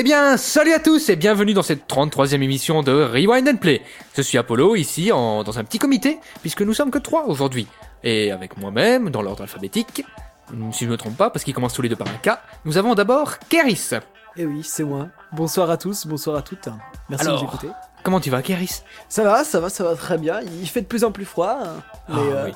Eh 0.00 0.02
bien, 0.02 0.38
salut 0.38 0.72
à 0.72 0.78
tous 0.78 1.10
et 1.10 1.16
bienvenue 1.16 1.52
dans 1.52 1.62
cette 1.62 1.86
33e 1.86 2.40
émission 2.42 2.82
de 2.82 2.90
Rewind 2.90 3.46
and 3.46 3.56
Play. 3.58 3.82
Je 4.16 4.22
suis 4.22 4.38
Apollo, 4.38 4.74
ici, 4.76 5.12
en- 5.12 5.44
dans 5.44 5.58
un 5.58 5.62
petit 5.64 5.78
comité, 5.78 6.18
puisque 6.40 6.62
nous 6.62 6.72
sommes 6.72 6.90
que 6.90 6.96
trois 6.96 7.26
aujourd'hui. 7.26 7.66
Et 8.02 8.32
avec 8.32 8.56
moi-même, 8.56 9.10
dans 9.10 9.20
l'ordre 9.20 9.42
alphabétique, 9.42 10.06
si 10.72 10.80
je 10.80 10.86
ne 10.86 10.92
me 10.92 10.96
trompe 10.96 11.18
pas, 11.18 11.28
parce 11.28 11.44
qu'ils 11.44 11.52
commencent 11.52 11.74
tous 11.74 11.82
les 11.82 11.90
deux 11.90 11.96
par 11.96 12.08
un 12.08 12.16
K, 12.16 12.38
nous 12.64 12.78
avons 12.78 12.94
d'abord 12.94 13.38
Keris. 13.50 13.90
Eh 14.38 14.46
oui, 14.46 14.62
c'est 14.64 14.84
moi. 14.84 15.08
Bonsoir 15.32 15.68
à 15.68 15.76
tous, 15.76 16.06
bonsoir 16.06 16.36
à 16.38 16.40
toutes. 16.40 16.70
Merci 17.10 17.26
Alors. 17.26 17.36
de 17.38 17.42
nous 17.44 17.48
écouter. 17.50 17.68
Comment 18.02 18.20
tu 18.20 18.30
vas, 18.30 18.40
Keris 18.42 18.82
Ça 19.08 19.22
va, 19.24 19.44
ça 19.44 19.60
va, 19.60 19.68
ça 19.68 19.84
va 19.84 19.94
très 19.94 20.16
bien. 20.18 20.40
Il 20.62 20.66
fait 20.68 20.80
de 20.80 20.86
plus 20.86 21.04
en 21.04 21.12
plus 21.12 21.24
froid, 21.26 21.58
hein, 21.62 21.82
mais 22.08 22.14
Ah, 22.16 22.18
euh, 22.34 22.44
oui. 22.46 22.52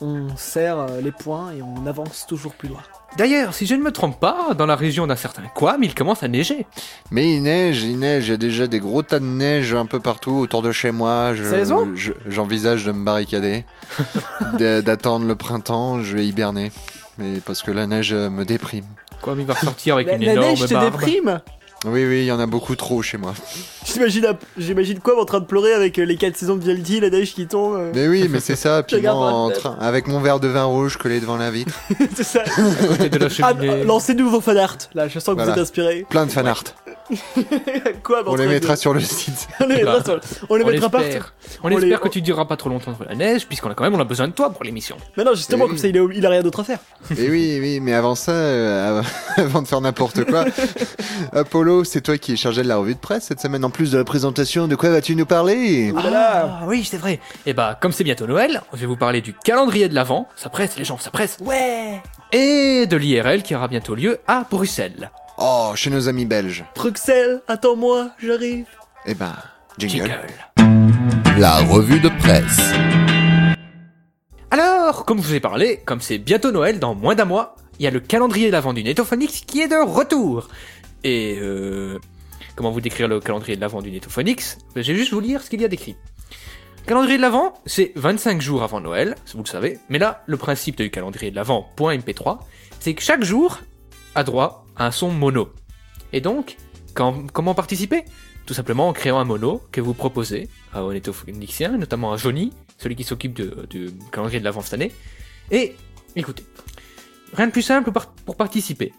on 0.00 0.36
serre 0.36 0.78
euh, 0.78 1.00
les 1.02 1.12
poings 1.12 1.52
et 1.52 1.60
on 1.62 1.86
avance 1.86 2.26
toujours 2.26 2.54
plus 2.54 2.68
loin. 2.68 2.80
D'ailleurs, 3.16 3.54
si 3.54 3.66
je 3.66 3.74
ne 3.74 3.82
me 3.82 3.90
trompe 3.92 4.18
pas, 4.20 4.54
dans 4.56 4.66
la 4.66 4.76
région 4.76 5.06
d'un 5.06 5.16
certain 5.16 5.42
Quam, 5.54 5.82
il 5.82 5.94
commence 5.94 6.22
à 6.22 6.28
neiger. 6.28 6.66
Mais 7.10 7.34
il 7.34 7.42
neige, 7.42 7.82
il 7.82 7.98
neige, 7.98 8.28
il 8.28 8.30
y 8.30 8.34
a 8.34 8.36
déjà 8.38 8.66
des 8.66 8.80
gros 8.80 9.02
tas 9.02 9.18
de 9.18 9.24
neige 9.24 9.74
un 9.74 9.86
peu 9.86 9.98
partout 10.00 10.32
autour 10.32 10.62
de 10.62 10.72
chez 10.72 10.90
moi. 10.90 11.34
Je- 11.34 12.12
J'envisage 12.26 12.84
de 12.84 12.92
me 12.92 13.04
barricader, 13.04 13.64
de- 14.58 14.80
d'attendre 14.80 15.26
le 15.26 15.34
printemps, 15.36 16.02
je 16.02 16.16
vais 16.16 16.26
hiberner. 16.26 16.70
Mais 17.18 17.40
parce 17.44 17.62
que 17.62 17.70
la 17.70 17.86
neige 17.86 18.12
euh, 18.12 18.30
me 18.30 18.44
déprime. 18.44 18.84
Quam, 19.22 19.38
il 19.40 19.46
va 19.46 19.54
ressortir 19.54 19.94
avec 19.94 20.06
La, 20.06 20.14
une 20.14 20.24
la 20.24 20.32
énorme 20.32 20.48
neige 20.50 20.66
te 20.66 20.72
barbe. 20.74 20.92
déprime? 20.92 21.40
Oui, 21.84 22.04
oui, 22.06 22.18
il 22.20 22.24
y 22.24 22.32
en 22.32 22.40
a 22.40 22.46
beaucoup 22.46 22.74
trop 22.74 23.02
chez 23.02 23.18
moi. 23.18 23.32
J'imagine, 23.86 24.98
quoi 24.98 25.20
en 25.20 25.24
train 25.24 25.38
de 25.38 25.44
pleurer 25.44 25.72
avec 25.72 25.98
euh, 25.98 26.04
les 26.04 26.16
4 26.16 26.36
saisons 26.36 26.56
de 26.56 26.64
Viality, 26.64 26.98
la 27.00 27.08
neige 27.10 27.34
qui 27.34 27.46
tombe 27.46 27.76
euh, 27.76 27.92
Mais 27.94 28.08
oui, 28.08 28.26
mais 28.28 28.40
c'est 28.40 28.56
ça. 28.56 28.82
Puis 28.86 29.00
moi, 29.00 29.12
en 29.14 29.50
train- 29.50 29.76
avec 29.80 30.08
mon 30.08 30.20
verre 30.20 30.40
de 30.40 30.48
vin 30.48 30.64
rouge 30.64 30.96
collé 30.96 31.20
devant 31.20 31.36
la 31.36 31.50
vitre. 31.52 31.72
C'est 32.16 32.24
ça. 32.24 32.42
à 32.42 32.86
côté 32.88 33.08
de 33.08 33.18
la 33.18 33.26
Ah, 33.26 33.28
cheminée. 33.28 33.70
euh, 33.70 33.84
lancez 33.84 34.14
de 34.14 34.22
nouveaux 34.22 34.40
fanart. 34.40 34.76
Là, 34.94 35.06
je 35.06 35.20
sens 35.20 35.26
que 35.26 35.32
Voilà. 35.34 35.52
vous 35.52 35.58
êtes 35.58 35.62
inspiré. 35.62 36.04
Plein 36.10 36.26
de 36.26 36.32
fanart. 36.32 36.64
quoi 38.02 38.22
On 38.26 38.36
les 38.36 38.46
mettra 38.46 38.76
sur 38.76 38.92
le 38.94 39.00
site. 39.00 39.48
On 39.60 39.66
les 39.66 39.76
mettra, 39.76 40.04
sur- 40.04 40.20
on 40.48 40.56
les 40.56 40.64
on 40.64 40.66
mettra 40.68 40.88
partout. 40.88 41.06
l'espère. 41.06 41.34
On, 41.62 41.68
les- 41.68 41.76
espère 41.76 42.00
que 42.00 42.08
tu 42.08 42.20
dureras 42.22 42.44
pas 42.44 42.56
trop 42.56 42.68
longtemps 42.68 42.94
sur 42.94 43.04
la 43.04 43.14
neige, 43.14 43.46
puisqu'on 43.46 43.70
a 43.70 43.74
quand 43.74 43.84
même 43.84 43.94
on 43.94 44.00
a 44.00 44.04
besoin 44.04 44.28
de 44.28 44.32
toi 44.32 44.50
pour 44.50 44.64
l'émission. 44.64 44.96
Mais 45.16 45.24
non, 45.24 45.34
justement, 45.34 45.64
Eh 45.64 45.68
comme 45.68 45.76
oui. 45.76 45.80
ça, 45.80 45.88
il, 45.88 46.26
a 46.26 46.30
rien 46.30 46.42
d'autre 46.42 46.60
à 46.60 46.64
faire. 46.64 46.78
Et 47.16 47.28
oui, 47.30 47.58
oui, 47.60 47.80
mais 47.80 47.94
avant 47.94 48.14
ça, 48.14 48.32
euh, 48.32 49.02
avant 49.36 49.62
de 49.62 49.68
faire 49.68 49.80
n'importe 49.80 50.24
quoi, 50.24 50.44
Apollo, 51.32 51.84
c'est 51.84 52.00
toi 52.00 52.18
qui 52.18 52.32
es 52.32 52.36
chargé 52.36 52.62
de 52.62 52.68
la 52.68 52.76
revue 52.76 52.94
de 52.94 53.00
presse 53.00 53.24
cette 53.24 53.40
semaine. 53.40 53.64
En 53.64 53.70
plus 53.70 53.90
de 53.92 53.98
la 53.98 54.04
présentation, 54.04 54.68
de 54.68 54.76
quoi 54.76 54.90
vas-tu 54.90 55.14
nous 55.16 55.26
parler? 55.26 55.92
Ah 55.96 56.02
là 56.02 56.10
là. 56.10 56.58
Ah 56.62 56.64
oui, 56.66 56.86
c'est 56.88 56.96
vrai. 56.98 57.20
Et 57.46 57.52
bah, 57.54 57.78
comme 57.80 57.92
c'est 57.92 58.04
bientôt 58.04 58.26
Noël, 58.26 58.62
je 58.72 58.78
vais 58.78 58.86
vous 58.86 58.96
parler 58.96 59.20
du 59.20 59.32
calendrier 59.34 59.88
de 59.88 59.94
l'Avent. 59.94 60.28
Ça 60.36 60.48
presse, 60.48 60.76
les 60.78 60.84
gens, 60.84 60.98
ça 60.98 61.10
presse. 61.10 61.36
Ouais 61.40 62.00
Et 62.32 62.86
de 62.86 62.96
l'IRL 62.96 63.42
qui 63.42 63.54
aura 63.54 63.68
bientôt 63.68 63.94
lieu 63.94 64.18
à 64.26 64.44
Bruxelles. 64.50 65.10
Oh, 65.40 65.70
chez 65.76 65.88
nos 65.90 66.08
amis 66.08 66.24
belges. 66.24 66.64
Bruxelles, 66.74 67.40
attends-moi, 67.46 68.10
j'arrive. 68.18 68.66
Eh 69.06 69.14
ben, 69.14 69.36
jingle. 69.78 70.10
Jingle. 70.56 71.38
La 71.38 71.58
revue 71.58 72.00
de 72.00 72.08
presse. 72.08 72.58
Alors, 74.50 75.04
comme 75.04 75.22
je 75.22 75.28
vous 75.28 75.34
ai 75.34 75.40
parlé, 75.40 75.80
comme 75.84 76.00
c'est 76.00 76.18
bientôt 76.18 76.50
Noël, 76.50 76.80
dans 76.80 76.96
moins 76.96 77.14
d'un 77.14 77.24
mois, 77.24 77.54
il 77.78 77.84
y 77.84 77.86
a 77.86 77.92
le 77.92 78.00
calendrier 78.00 78.48
de 78.48 78.52
l'Avent 78.52 78.72
du 78.72 78.82
Netophonix 78.82 79.42
qui 79.46 79.60
est 79.60 79.68
de 79.68 79.76
retour. 79.76 80.48
Et 81.04 81.38
euh, 81.40 82.00
comment 82.56 82.72
vous 82.72 82.80
décrire 82.80 83.06
le 83.06 83.20
calendrier 83.20 83.54
de 83.54 83.60
l'Avent 83.60 83.80
du 83.80 83.92
Netophonix? 83.92 84.58
Ben, 84.74 84.82
Je 84.82 84.90
vais 84.90 84.98
juste 84.98 85.12
vous 85.12 85.20
lire 85.20 85.40
ce 85.42 85.50
qu'il 85.50 85.60
y 85.60 85.64
a 85.64 85.68
décrit. 85.68 85.94
Calendrier 86.84 87.16
de 87.16 87.22
l'Avent, 87.22 87.54
c'est 87.64 87.92
25 87.94 88.40
jours 88.40 88.64
avant 88.64 88.80
Noël, 88.80 89.14
vous 89.34 89.44
le 89.44 89.48
savez. 89.48 89.78
Mais 89.88 90.00
là, 90.00 90.24
le 90.26 90.36
principe 90.36 90.76
du 90.76 90.90
calendrier 90.90 91.30
de 91.30 91.36
l'Avent 91.36 91.70
.mp3, 91.78 92.40
c'est 92.80 92.94
que 92.94 93.02
chaque 93.02 93.22
jour 93.22 93.60
a 94.16 94.24
droit 94.24 94.64
un 94.78 94.90
son 94.90 95.10
mono. 95.10 95.50
Et 96.12 96.20
donc, 96.20 96.56
comment 96.94 97.54
participer? 97.54 98.04
Tout 98.46 98.54
simplement 98.54 98.88
en 98.88 98.92
créant 98.92 99.18
un 99.18 99.24
mono 99.24 99.62
que 99.72 99.80
vous 99.80 99.94
proposez 99.94 100.48
à 100.72 100.80
un 100.80 100.92
Netophonixien, 100.92 101.76
notamment 101.76 102.12
à 102.12 102.16
Johnny, 102.16 102.52
celui 102.78 102.96
qui 102.96 103.04
s'occupe 103.04 103.34
du 103.68 103.90
calendrier 104.10 104.40
de 104.40 104.44
l'Avent 104.44 104.62
cette 104.62 104.74
année. 104.74 104.92
Et 105.50 105.76
écoutez, 106.16 106.44
rien 107.34 107.46
de 107.46 107.52
plus 107.52 107.62
simple 107.62 107.90
pour 108.24 108.36
participer. 108.36 108.92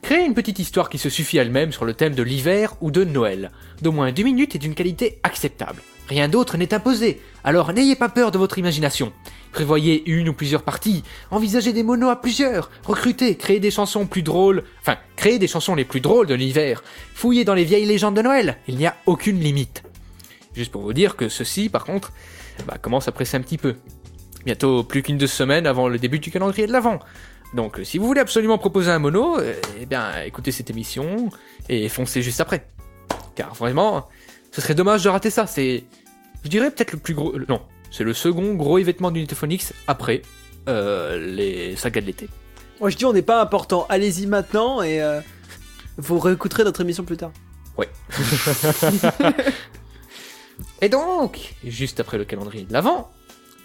Créez 0.00 0.24
une 0.24 0.34
petite 0.34 0.58
histoire 0.58 0.88
qui 0.88 0.96
se 0.96 1.10
suffit 1.10 1.36
elle-même 1.36 1.72
sur 1.72 1.84
le 1.84 1.92
thème 1.92 2.14
de 2.14 2.22
l'hiver 2.22 2.74
ou 2.80 2.90
de 2.90 3.04
Noël, 3.04 3.50
d'au 3.82 3.92
moins 3.92 4.12
deux 4.12 4.22
minutes 4.22 4.54
et 4.54 4.58
d'une 4.58 4.74
qualité 4.74 5.18
acceptable. 5.22 5.82
Rien 6.08 6.28
d'autre 6.28 6.56
n'est 6.56 6.72
imposé, 6.72 7.20
alors 7.44 7.72
n'ayez 7.72 7.94
pas 7.94 8.08
peur 8.08 8.30
de 8.30 8.38
votre 8.38 8.58
imagination. 8.58 9.12
Prévoyez 9.52 10.08
une 10.08 10.30
ou 10.30 10.32
plusieurs 10.32 10.62
parties, 10.62 11.02
envisagez 11.30 11.74
des 11.74 11.82
monos 11.82 12.08
à 12.08 12.16
plusieurs, 12.16 12.70
recrutez, 12.84 13.36
créez 13.36 13.60
des 13.60 13.70
chansons 13.70 14.06
plus 14.06 14.22
drôles, 14.22 14.64
enfin, 14.80 14.96
créez 15.16 15.38
des 15.38 15.48
chansons 15.48 15.74
les 15.74 15.84
plus 15.84 16.00
drôles 16.00 16.26
de 16.26 16.34
l'hiver, 16.34 16.82
fouillez 17.14 17.44
dans 17.44 17.54
les 17.54 17.64
vieilles 17.64 17.84
légendes 17.84 18.16
de 18.16 18.22
Noël, 18.22 18.56
il 18.68 18.76
n'y 18.76 18.86
a 18.86 18.96
aucune 19.04 19.38
limite. 19.38 19.82
Juste 20.54 20.72
pour 20.72 20.82
vous 20.82 20.94
dire 20.94 21.14
que 21.14 21.28
ceci, 21.28 21.68
par 21.68 21.84
contre, 21.84 22.12
bah, 22.66 22.78
commence 22.80 23.06
à 23.06 23.12
presser 23.12 23.36
un 23.36 23.42
petit 23.42 23.58
peu. 23.58 23.76
Bientôt 24.46 24.82
plus 24.82 25.02
qu'une 25.02 25.18
deux 25.18 25.26
semaines 25.26 25.66
avant 25.66 25.88
le 25.88 25.98
début 25.98 26.18
du 26.18 26.30
calendrier 26.30 26.66
de 26.66 26.72
l'Avent. 26.72 27.00
Donc, 27.54 27.80
si 27.84 27.98
vous 27.98 28.06
voulez 28.06 28.20
absolument 28.20 28.58
proposer 28.58 28.90
un 28.90 28.98
mono, 28.98 29.38
euh, 29.38 29.54
eh 29.80 29.86
bien, 29.86 30.22
écoutez 30.24 30.52
cette 30.52 30.70
émission 30.70 31.30
et 31.68 31.88
foncez 31.88 32.22
juste 32.22 32.40
après. 32.40 32.66
Car 33.34 33.54
vraiment, 33.54 34.08
ce 34.58 34.62
serait 34.62 34.74
dommage 34.74 35.04
de 35.04 35.08
rater 35.08 35.30
ça. 35.30 35.46
C'est, 35.46 35.84
je 36.42 36.48
dirais 36.48 36.72
peut-être 36.72 36.90
le 36.90 36.98
plus 36.98 37.14
gros. 37.14 37.32
Non, 37.48 37.62
c'est 37.92 38.02
le 38.02 38.12
second 38.12 38.54
gros 38.54 38.76
événement 38.78 39.12
du 39.12 39.20
Netophonix 39.20 39.72
après 39.86 40.22
euh, 40.68 41.16
les 41.32 41.76
sagas 41.76 42.00
de 42.00 42.06
l'été. 42.06 42.28
Moi 42.80 42.90
je 42.90 42.96
dis 42.96 43.04
on 43.04 43.12
n'est 43.12 43.22
pas 43.22 43.40
important, 43.40 43.86
allez-y 43.88 44.26
maintenant 44.26 44.82
et 44.82 45.00
euh, 45.00 45.20
vous 45.96 46.18
réécouterez 46.18 46.64
notre 46.64 46.80
émission 46.80 47.04
plus 47.04 47.16
tard. 47.16 47.30
Et 50.82 50.88
donc, 50.88 51.54
juste 51.64 52.00
après 52.00 52.18
le 52.18 52.24
calendrier 52.24 52.64
de 52.64 52.72
l'Avent, 52.72 53.12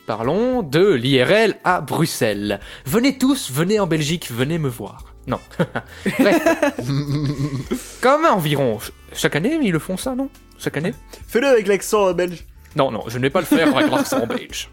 parlons 0.05 0.61
de 0.63 0.93
l'IRL 0.93 1.55
à 1.63 1.81
Bruxelles. 1.81 2.59
Venez 2.85 3.17
tous, 3.17 3.51
venez 3.51 3.79
en 3.79 3.87
Belgique, 3.87 4.29
venez 4.31 4.57
me 4.57 4.69
voir. 4.69 5.05
Non. 5.27 5.39
Bref. 6.19 6.41
Comme 8.01 8.25
environ 8.25 8.79
ch- 8.79 8.91
chaque 9.13 9.35
année, 9.35 9.57
ils 9.61 9.71
le 9.71 9.79
font 9.79 9.97
ça, 9.97 10.15
non? 10.15 10.29
Chaque 10.59 10.77
année? 10.77 10.93
Fais-le 11.27 11.47
avec 11.47 11.67
l'accent 11.67 12.13
belge. 12.13 12.45
Non, 12.75 12.91
non, 12.91 13.03
je 13.07 13.17
ne 13.17 13.23
vais 13.23 13.29
pas 13.29 13.39
le 13.39 13.45
faire 13.45 13.75
avec 13.75 13.89
l'accent 13.91 14.25
belge. 14.27 14.69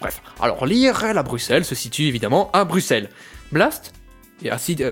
Bref, 0.00 0.20
alors 0.40 0.66
l'IRL 0.66 1.16
à 1.16 1.22
Bruxelles 1.22 1.64
se 1.64 1.74
situe 1.74 2.04
évidemment 2.04 2.50
à 2.52 2.64
Bruxelles. 2.64 3.08
Blast 3.52 3.92
et 4.42 4.50
euh, 4.50 4.90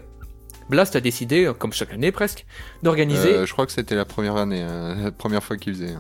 Blast 0.69 0.95
a 0.95 1.01
décidé, 1.01 1.51
comme 1.59 1.73
chaque 1.73 1.93
année 1.93 2.13
presque, 2.13 2.47
d'organiser. 2.85 3.35
Euh, 3.35 3.47
je 3.47 3.53
crois 3.53 3.67
que 3.67 3.73
c'était 3.73 3.97
la 3.97 4.05
première 4.05 4.37
année, 4.37 4.63
hein, 4.63 4.95
la 5.03 5.11
première 5.11 5.43
fois 5.43 5.57
qu'il 5.57 5.75
faisait. 5.75 5.97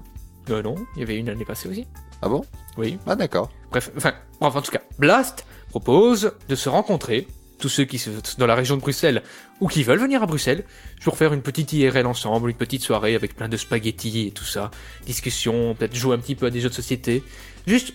Euh, 0.50 0.62
non, 0.62 0.76
il 0.94 1.00
y 1.00 1.02
avait 1.02 1.16
une 1.16 1.28
année 1.28 1.44
passée 1.44 1.68
aussi. 1.68 1.86
Ah 2.22 2.28
bon? 2.28 2.44
Oui. 2.76 2.98
Ah 3.06 3.16
d'accord. 3.16 3.50
Bref, 3.70 3.90
enfin, 3.96 4.12
bref, 4.40 4.56
en 4.56 4.62
tout 4.62 4.72
cas, 4.72 4.82
Blast 4.98 5.44
propose 5.70 6.32
de 6.48 6.54
se 6.54 6.68
rencontrer, 6.68 7.26
tous 7.58 7.68
ceux 7.68 7.84
qui 7.84 7.98
sont 7.98 8.10
dans 8.38 8.46
la 8.46 8.54
région 8.54 8.76
de 8.76 8.80
Bruxelles 8.80 9.22
ou 9.60 9.68
qui 9.68 9.82
veulent 9.82 10.00
venir 10.00 10.22
à 10.22 10.26
Bruxelles, 10.26 10.64
pour 11.04 11.16
faire 11.16 11.32
une 11.32 11.42
petite 11.42 11.72
IRL 11.72 12.06
ensemble, 12.06 12.50
une 12.50 12.56
petite 12.56 12.82
soirée 12.82 13.14
avec 13.14 13.36
plein 13.36 13.48
de 13.48 13.56
spaghettis 13.56 14.28
et 14.28 14.30
tout 14.30 14.44
ça, 14.44 14.70
discussion, 15.06 15.74
peut-être 15.74 15.94
jouer 15.94 16.16
un 16.16 16.18
petit 16.18 16.34
peu 16.34 16.46
à 16.46 16.50
des 16.50 16.60
jeux 16.60 16.70
de 16.70 16.74
société, 16.74 17.22
juste 17.66 17.92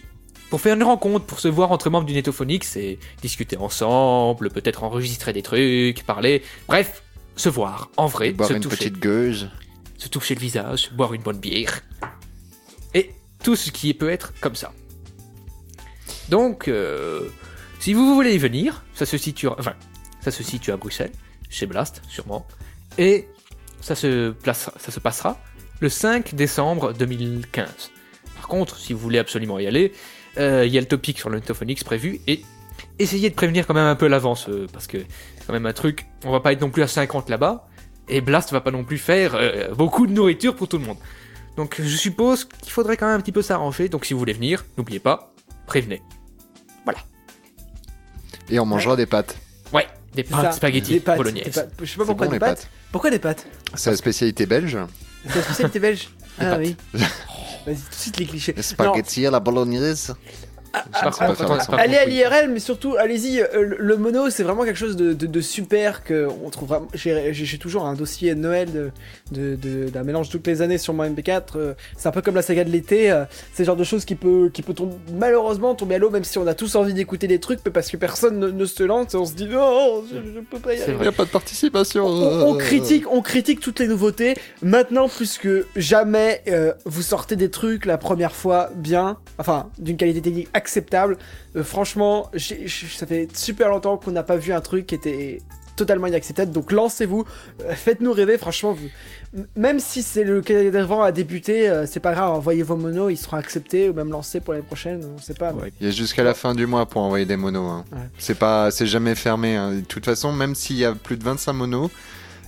pour 0.49 0.61
faire 0.61 0.75
une 0.75 0.83
rencontre, 0.83 1.25
pour 1.25 1.39
se 1.39 1.47
voir 1.47 1.71
entre 1.71 1.89
membres 1.89 2.05
du 2.05 2.13
Netophonix 2.13 2.75
et 2.77 2.99
discuter 3.21 3.57
ensemble, 3.57 4.51
peut-être 4.51 4.83
enregistrer 4.83 5.33
des 5.33 5.41
trucs, 5.41 6.05
parler, 6.05 6.43
bref, 6.67 7.01
se 7.35 7.49
voir 7.49 7.89
en 7.97 8.05
vrai, 8.05 8.31
Boire 8.31 8.49
se 8.49 8.53
une 8.53 8.61
toucher 8.61 8.77
petite 8.77 8.99
gueuse. 8.99 9.49
se 9.97 10.07
toucher 10.07 10.35
le 10.35 10.41
visage, 10.41 10.91
boire 10.93 11.13
une 11.15 11.23
bonne 11.23 11.39
bière, 11.39 11.81
tout 13.45 13.55
ce 13.55 13.69
qui 13.69 13.93
peut 13.93 14.09
être 14.09 14.33
comme 14.41 14.55
ça. 14.55 14.73
Donc, 16.29 16.67
euh, 16.67 17.29
si 17.79 17.93
vous 17.93 18.15
voulez 18.15 18.33
y 18.33 18.39
venir, 18.39 18.83
ça 18.95 19.05
se 19.05 19.17
situe, 19.19 19.47
enfin, 19.47 19.75
ça 20.19 20.31
se 20.31 20.41
situe 20.41 20.71
à 20.71 20.77
Bruxelles, 20.77 21.11
chez 21.51 21.67
Blast, 21.67 22.01
sûrement, 22.09 22.47
et 22.97 23.27
ça 23.81 23.93
se 23.93 24.31
placera, 24.31 24.73
ça 24.79 24.91
se 24.91 24.99
passera 24.99 25.39
le 25.79 25.89
5 25.89 26.33
décembre 26.33 26.91
2015. 26.93 27.91
Par 28.35 28.47
contre, 28.47 28.79
si 28.79 28.93
vous 28.93 28.99
voulez 28.99 29.19
absolument 29.19 29.59
y 29.59 29.67
aller, 29.67 29.93
euh, 30.39 30.65
il 30.65 30.73
y 30.73 30.79
a 30.79 30.81
le 30.81 30.87
topic 30.87 31.19
sur 31.19 31.29
le 31.29 31.37
Netophonix 31.37 31.83
prévu, 31.83 32.21
et 32.25 32.41
essayez 32.97 33.29
de 33.29 33.35
prévenir 33.35 33.67
quand 33.67 33.75
même 33.75 33.85
un 33.85 33.95
peu 33.95 34.07
l'avance, 34.07 34.49
euh, 34.49 34.65
parce 34.73 34.87
que 34.87 34.97
quand 35.45 35.53
même 35.53 35.67
un 35.67 35.73
truc, 35.73 36.07
on 36.23 36.31
va 36.31 36.39
pas 36.39 36.51
être 36.51 36.61
non 36.61 36.71
plus 36.71 36.81
à 36.81 36.87
50 36.87 37.29
là-bas, 37.29 37.67
et 38.09 38.21
Blast 38.21 38.51
va 38.51 38.61
pas 38.61 38.71
non 38.71 38.83
plus 38.83 38.97
faire 38.97 39.35
euh, 39.35 39.71
beaucoup 39.75 40.07
de 40.07 40.13
nourriture 40.13 40.55
pour 40.55 40.67
tout 40.67 40.79
le 40.79 40.85
monde. 40.85 40.97
Donc 41.57 41.81
je 41.81 41.95
suppose 41.97 42.45
qu'il 42.45 42.71
faudrait 42.71 42.97
quand 42.97 43.07
même 43.07 43.17
un 43.17 43.21
petit 43.21 43.31
peu 43.31 43.41
s'arranger. 43.41 43.89
Donc 43.89 44.05
si 44.05 44.13
vous 44.13 44.19
voulez 44.19 44.33
venir, 44.33 44.65
n'oubliez 44.77 44.99
pas, 44.99 45.33
prévenez. 45.65 46.01
Et 48.49 48.59
on 48.59 48.65
mangera 48.65 48.95
des 48.95 49.05
pâtes. 49.05 49.37
Ouais, 49.73 49.87
des 50.13 50.23
pâtes 50.23 50.53
spaghetti 50.53 50.93
Des 50.93 50.99
pâtes, 50.99 51.17
bolognaise. 51.17 51.45
des 51.45 51.51
pâtes. 51.51 51.71
Je 51.81 51.85
sais 51.85 51.97
pas 51.97 52.05
pourquoi 52.05 52.27
bon, 52.27 52.31
des 52.31 52.35
les 52.35 52.39
pâtes. 52.39 52.57
pâtes. 52.59 52.69
Pourquoi 52.91 53.09
des 53.09 53.19
pâtes 53.19 53.47
C'est 53.73 53.89
la 53.89 53.97
spécialité 53.97 54.45
belge. 54.45 54.77
C'est 55.27 55.35
la 55.35 55.41
spécialité 55.43 55.79
belge. 55.79 56.09
Ah 56.37 56.51
pâtes. 56.51 56.59
oui. 56.59 56.75
Vas-y, 56.93 57.75
tout 57.77 57.89
de 57.89 57.95
suite 57.95 58.17
les 58.17 58.25
clichés. 58.25 58.53
Les 58.57 58.61
spaghettis 58.61 59.25
à 59.25 59.31
la 59.31 59.39
bolognaise. 59.39 60.13
Allez 61.77 61.97
à 61.97 62.05
l'IRL, 62.05 62.49
mais 62.51 62.59
surtout, 62.59 62.95
allez-y. 62.97 63.41
euh, 63.41 63.47
le, 63.61 63.77
le 63.79 63.97
mono, 63.97 64.29
c'est 64.29 64.43
vraiment 64.43 64.63
quelque 64.63 64.77
chose 64.77 64.95
de, 64.95 65.13
de- 65.13 65.25
de 65.27 65.41
super 65.41 66.03
que 66.03 66.27
on 66.43 66.49
trouve 66.49 66.69
vraiment. 66.69 66.87
J'ai 66.93 67.57
toujours 67.57 67.85
un 67.85 67.93
dossier 67.93 68.35
de 68.35 68.39
Noël 68.39 68.71
de 68.71 68.91
de- 69.31 69.55
de- 69.55 69.89
d'un 69.89 70.03
mélange 70.03 70.29
toutes 70.29 70.45
les 70.47 70.61
années 70.61 70.77
sur 70.77 70.93
mon 70.93 71.03
MP4. 71.03 71.41
euh, 71.57 71.73
c'est 71.97 72.07
un 72.07 72.11
peu 72.11 72.21
comme 72.21 72.35
la 72.35 72.41
saga 72.41 72.63
de 72.63 72.69
l'été. 72.69 73.11
euh, 73.11 73.25
c'est 73.53 73.63
le 73.63 73.67
genre 73.67 73.75
de 73.75 73.83
choses 73.83 74.05
qui 74.05 74.15
peut 74.15 74.49
qui 74.53 74.61
peut 74.61 74.73
tomber, 74.73 74.95
malheureusement 75.17 75.75
tomber 75.75 75.95
à 75.95 75.97
l'eau, 75.97 76.09
même 76.09 76.23
si 76.23 76.37
on 76.37 76.47
a 76.47 76.53
tous 76.53 76.75
envie 76.75 76.93
d'écouter 76.93 77.27
des 77.27 77.39
trucs, 77.39 77.59
mais 77.65 77.71
parce 77.71 77.89
que 77.89 77.97
personne 77.97 78.39
ne, 78.39 78.49
ne 78.51 78.65
se 78.65 78.83
lance 78.83 79.13
et 79.13 79.17
on 79.17 79.25
se 79.25 79.33
dit 79.33 79.45
non, 79.47 80.03
je, 80.09 80.15
je 80.35 80.39
peux 80.39 80.59
pas 80.59 80.73
y 80.73 80.81
aller. 80.81 80.93
Il 80.93 81.01
n'y 81.01 81.07
a 81.07 81.11
pas 81.11 81.25
de 81.25 81.29
participation. 81.29 82.05
On, 82.05 82.49
on 82.49 82.57
critique, 82.57 83.05
on 83.11 83.21
critique 83.21 83.59
toutes 83.59 83.79
les 83.79 83.87
nouveautés. 83.87 84.35
Maintenant, 84.61 85.07
plus 85.09 85.37
que 85.37 85.65
jamais, 85.75 86.41
euh, 86.47 86.73
vous 86.85 87.01
sortez 87.01 87.35
des 87.35 87.49
trucs 87.49 87.85
la 87.85 87.97
première 87.97 88.35
fois 88.35 88.69
bien, 88.75 89.17
enfin 89.37 89.69
d'une 89.79 89.97
qualité 89.97 90.21
technique 90.21 90.49
acceptable. 90.65 91.17
Euh, 91.55 91.63
franchement, 91.63 92.31
ça 92.37 93.05
fait 93.05 93.27
super 93.37 93.69
longtemps 93.69 93.97
qu'on 93.97 94.11
n'a 94.11 94.23
pas 94.23 94.35
vu 94.37 94.51
un 94.51 94.61
truc 94.61 94.87
qui 94.87 94.95
était 94.95 95.41
totalement 95.75 96.07
inacceptable. 96.07 96.51
Donc 96.53 96.71
lancez-vous, 96.71 97.25
euh, 97.65 97.73
faites-nous 97.75 98.13
rêver. 98.13 98.37
Franchement, 98.37 98.71
vous, 98.73 98.87
même 99.57 99.79
si 99.79 100.01
c'est 100.03 100.23
le 100.23 100.41
cadran 100.41 101.03
à 101.03 101.11
débuter, 101.11 101.69
euh, 101.69 101.85
c'est 101.85 101.99
pas 101.99 102.13
grave. 102.13 102.31
Envoyez 102.31 102.63
vos 102.63 102.77
monos, 102.77 103.09
ils 103.09 103.17
seront 103.17 103.37
acceptés 103.37 103.89
ou 103.89 103.93
même 103.93 104.09
lancés 104.09 104.39
pour 104.39 104.53
l'année 104.53 104.65
prochaine. 104.65 105.01
On 105.15 105.21
sait 105.21 105.33
pas. 105.33 105.51
mais- 105.53 105.61
Ouais. 105.63 105.73
Il 105.81 105.85
y 105.87 105.89
a 105.89 105.91
jusqu'à 105.93 106.23
la 106.23 106.33
fin 106.33 106.55
du 106.55 106.65
mois 106.65 106.85
pour 106.87 107.01
envoyer 107.01 107.25
des 107.25 107.35
monos. 107.37 107.69
hein. 107.69 107.85
Ouais. 107.91 107.99
C'est 108.17 108.39
pas, 108.39 108.71
c'est 108.71 108.87
jamais 108.87 109.15
fermé. 109.15 109.55
hein. 109.57 109.71
De 109.73 109.81
toute 109.81 110.05
façon, 110.05 110.31
même 110.31 110.55
s'il 110.55 110.77
y 110.77 110.85
a 110.85 110.93
plus 110.93 111.17
de 111.17 111.23
25 111.25 111.51
monos, 111.53 111.91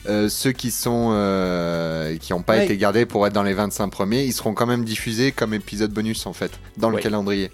euh, 0.08 0.30
ceux 0.30 0.54
qui 0.54 0.72
sont, 0.72 1.10
euh, 1.12 2.16
qui 2.18 2.32
n'ont 2.32 2.44
pas 2.44 2.56
Ouais. 2.56 2.64
été 2.66 2.78
gardés 2.78 3.06
pour 3.06 3.28
être 3.28 3.34
dans 3.34 3.44
les 3.44 3.54
25 3.54 3.90
premiers, 3.90 4.24
ils 4.24 4.32
seront 4.32 4.54
quand 4.54 4.66
même 4.68 4.86
diffusés 4.86 5.34
comme 5.34 5.54
épisode 5.54 5.92
bonus 5.92 6.26
en 6.28 6.32
fait 6.34 6.52
dans 6.78 6.90
le 6.90 6.96
Ouais. 6.96 7.02
calendrier. 7.02 7.52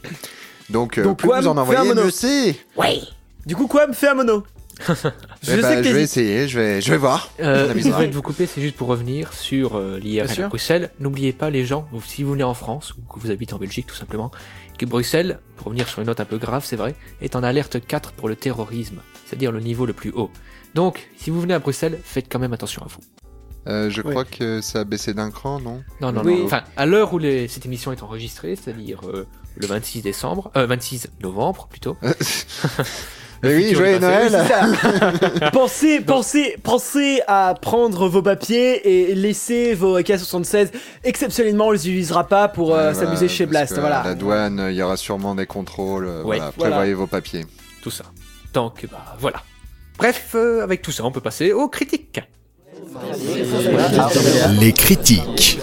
Donc, 0.70 0.98
euh, 0.98 1.04
Donc, 1.04 1.20
plus 1.20 1.30
vous 1.30 1.48
en 1.48 1.58
envoyez, 1.58 1.88
mono. 1.88 2.06
mieux 2.06 2.12
c'est. 2.12 2.56
Du 3.46 3.56
coup, 3.56 3.68
quoi, 3.68 3.88
me 3.88 3.94
fait 3.94 4.08
un 4.08 4.16
mono. 4.16 4.44
je 5.44 5.62
sais 5.62 5.82
que 5.82 5.84
je 5.84 5.94
vais 5.94 6.02
essayer, 6.02 6.48
je 6.48 6.60
vais, 6.60 6.82
je 6.82 6.92
vais 6.92 6.98
voir. 6.98 7.30
Euh, 7.40 7.74
désolé 7.74 8.08
de 8.08 8.14
vous 8.14 8.22
couper, 8.22 8.48
c'est 8.48 8.62
juste 8.62 8.76
pour 8.76 8.88
revenir 8.88 9.32
sur 9.34 9.78
euh, 9.78 10.00
l'IRL 10.00 10.30
à 10.42 10.48
Bruxelles. 10.48 10.90
N'oubliez 11.00 11.32
pas 11.32 11.50
les 11.50 11.64
gens, 11.64 11.88
si 12.06 12.24
vous 12.24 12.32
venez 12.32 12.44
en 12.44 12.54
France 12.54 12.94
ou 12.96 13.02
que 13.14 13.20
vous 13.20 13.30
habitez 13.30 13.54
en 13.54 13.60
Belgique 13.60 13.86
tout 13.86 13.96
simplement, 13.96 14.32
que 14.78 14.86
Bruxelles, 14.86 15.40
pour 15.58 15.68
revenir 15.68 15.88
sur 15.88 16.00
une 16.00 16.08
note 16.08 16.20
un 16.20 16.26
peu 16.26 16.38
grave, 16.38 16.64
c'est 16.66 16.76
vrai, 16.76 16.96
est 17.22 17.36
en 17.36 17.44
alerte 17.44 17.86
4 17.86 18.14
pour 18.14 18.28
le 18.28 18.36
terrorisme, 18.36 18.98
c'est-à-dire 19.26 19.52
le 19.52 19.60
niveau 19.60 19.86
le 19.86 19.94
plus 19.94 20.12
haut. 20.12 20.32
Donc, 20.74 21.08
si 21.18 21.30
vous 21.30 21.40
venez 21.40 21.54
à 21.54 21.60
Bruxelles, 21.60 22.00
faites 22.04 22.26
quand 22.30 22.40
même 22.40 22.54
attention 22.54 22.82
à 22.82 22.88
vous. 22.88 23.00
Euh, 23.68 23.90
je 23.90 24.02
Ouais. 24.02 24.12
crois 24.12 24.26
que 24.26 24.60
ça 24.62 24.82
a 24.82 24.84
baissé 24.84 25.14
d'un 25.14 25.32
cran, 25.32 25.60
non 25.60 25.84
Non, 26.02 26.12
non, 26.12 26.22
Oui. 26.26 26.40
non. 26.40 26.46
Enfin, 26.46 26.64
à 26.76 26.86
l'heure 26.86 27.14
où 27.14 27.18
les- 27.18 27.48
cette 27.48 27.66
émission 27.66 27.92
est 27.92 28.04
enregistrée, 28.04 28.56
c'est-à-dire 28.56 29.00
euh, 29.08 29.26
le 29.56 29.68
26 29.68 30.02
décembre, 30.02 30.52
euh, 30.58 30.66
26 30.66 31.08
novembre 31.22 31.68
plutôt. 31.70 31.96
Eh 33.46 33.54
oui, 33.58 33.76
joyeux. 33.76 34.00
Noël. 34.00 34.32
Pensez, 35.52 36.00
pensez, 36.00 36.56
pensez 36.64 37.22
à 37.28 37.54
prendre 37.62 38.08
vos 38.08 38.22
papiers 38.22 39.10
et 39.10 39.16
laisser 39.16 39.74
vos 39.74 39.98
AK-76. 40.00 40.70
Exceptionnellement, 41.04 41.68
on 41.68 41.72
les 41.72 41.80
utilisera 41.90 42.26
pas 42.26 42.48
pour 42.48 42.74
euh, 42.74 42.94
s'amuser 42.94 43.16
voilà, 43.26 43.28
chez 43.28 43.46
Blast. 43.46 43.76
que 43.76 43.82
Voilà. 43.82 44.00
à 44.00 44.04
La 44.06 44.16
douane, 44.16 44.68
il 44.70 44.76
y 44.78 44.82
aura 44.82 44.96
sûrement 44.96 45.36
des 45.36 45.46
contrôles. 45.46 46.06
euh, 46.06 46.20
Ouais. 46.24 46.38
voilà, 46.38 46.54
Voilà. 46.56 46.72
prévoyez 46.72 46.94
vos 46.94 47.08
papiers. 47.08 47.46
Tout 47.82 47.92
ça. 47.92 48.06
Donc, 48.54 48.88
bah 48.90 49.04
voilà. 49.20 49.42
Bref, 49.98 50.32
euh, 50.36 50.64
avec 50.64 50.82
tout 50.82 50.92
ça, 50.94 51.04
on 51.04 51.12
peut 51.12 51.20
passer 51.20 51.52
aux 51.52 51.68
critiques. 51.68 52.22
Les 54.60 54.74
critiques. 54.74 55.60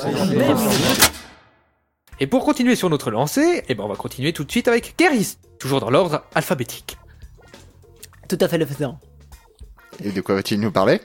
Et 2.19 2.27
pour 2.27 2.44
continuer 2.44 2.77
sur 2.77 2.91
notre 2.91 3.11
lancée, 3.11 3.65
eh 3.69 3.75
ben 3.75 3.85
on 3.85 3.88
va 3.88 3.97
continuer 3.97 4.32
tout 4.32 4.44
de 4.44 4.50
suite 4.50 4.69
avec 4.69 4.94
Keris, 4.97 5.38
toujours 5.59 5.81
dans 5.81 5.91
l'ordre 5.91 6.25
alphabétique. 6.35 6.99
Tout 8.29 8.38
à 8.41 8.49
fait 8.49 8.59
le 8.59 8.67
faisant. 8.67 8.99
Et 10.05 10.12
de 10.12 10.21
quoi 10.21 10.35
va-t-il 10.35 10.61
nous 10.61 10.71
parler? 10.71 11.00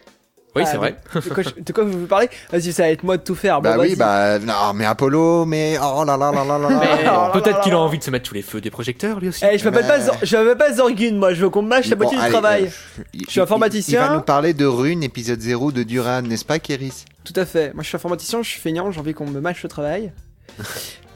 Oui, 0.55 0.63
Ah, 0.65 0.69
c'est 0.71 0.77
vrai. 0.77 0.95
De 1.13 1.19
quoi, 1.33 1.43
je- 1.43 1.61
de 1.61 1.73
quoi 1.73 1.83
vous 1.83 2.05
parlez? 2.07 2.29
Vas-y, 2.51 2.71
ça 2.71 2.83
va 2.83 2.89
être 2.89 3.03
moi 3.03 3.17
de 3.17 3.23
tout 3.23 3.35
faire. 3.35 3.59
Bah 3.61 3.75
Bon, 3.75 3.81
oui, 3.81 3.95
vas-y. 3.95 3.97
bah 3.97 4.39
non, 4.39 4.73
mais 4.73 4.85
Apollo, 4.85 5.45
mais 5.45 5.77
oh 5.81 6.03
là 6.05 6.15
là 6.15 6.31
là 6.31 6.45
là 6.45 6.57
là 6.57 6.69
là. 6.69 6.79
Mais 6.97 7.03
là 7.03 7.29
peut-être 7.33 7.57
là 7.57 7.61
qu'il 7.61 7.71
a 7.73 7.75
là. 7.75 7.81
envie 7.81 7.97
de 7.99 8.03
se 8.03 8.09
mettre 8.11 8.27
sous 8.29 8.35
les 8.35 8.41
feux 8.41 8.61
des 8.61 8.69
projecteurs 8.71 9.19
lui 9.19 9.27
aussi. 9.27 9.43
Eh, 9.51 9.57
je 9.57 9.65
m'appelle 9.65 9.85
pas, 9.85 9.99
je 10.23 10.37
m'appelle 10.37 10.57
pas 10.57 10.73
Zorgun, 10.73 11.15
moi. 11.15 11.33
Je 11.33 11.41
veux 11.41 11.49
qu'on 11.49 11.61
me 11.61 11.67
mâche 11.67 11.87
la 11.89 11.95
Bon, 11.97 12.05
moitié 12.05 12.21
du 12.23 12.31
travail. 12.31 12.63
euh, 12.65 13.03
Je 13.13 13.29
suis 13.29 13.39
il- 13.39 13.43
informaticien. 13.43 14.01
Il 14.05 14.07
va 14.09 14.15
nous 14.15 14.21
parler 14.21 14.53
de 14.53 14.65
Rune, 14.65 15.03
épisode 15.03 15.41
0 15.41 15.71
de 15.73 15.83
Duran, 15.83 16.21
n'est-ce 16.21 16.45
pas, 16.45 16.59
Kéris? 16.59 17.03
Tout 17.25 17.33
à 17.35 17.45
fait. 17.45 17.73
Moi, 17.73 17.83
je 17.83 17.89
suis 17.89 17.95
informaticien, 17.97 18.41
je 18.41 18.49
suis 18.49 18.61
feignant, 18.61 18.89
j'ai 18.91 18.99
envie 19.01 19.13
qu'on 19.13 19.25
me 19.27 19.41
mâche 19.41 19.61
le 19.61 19.67
travail. 19.69 20.13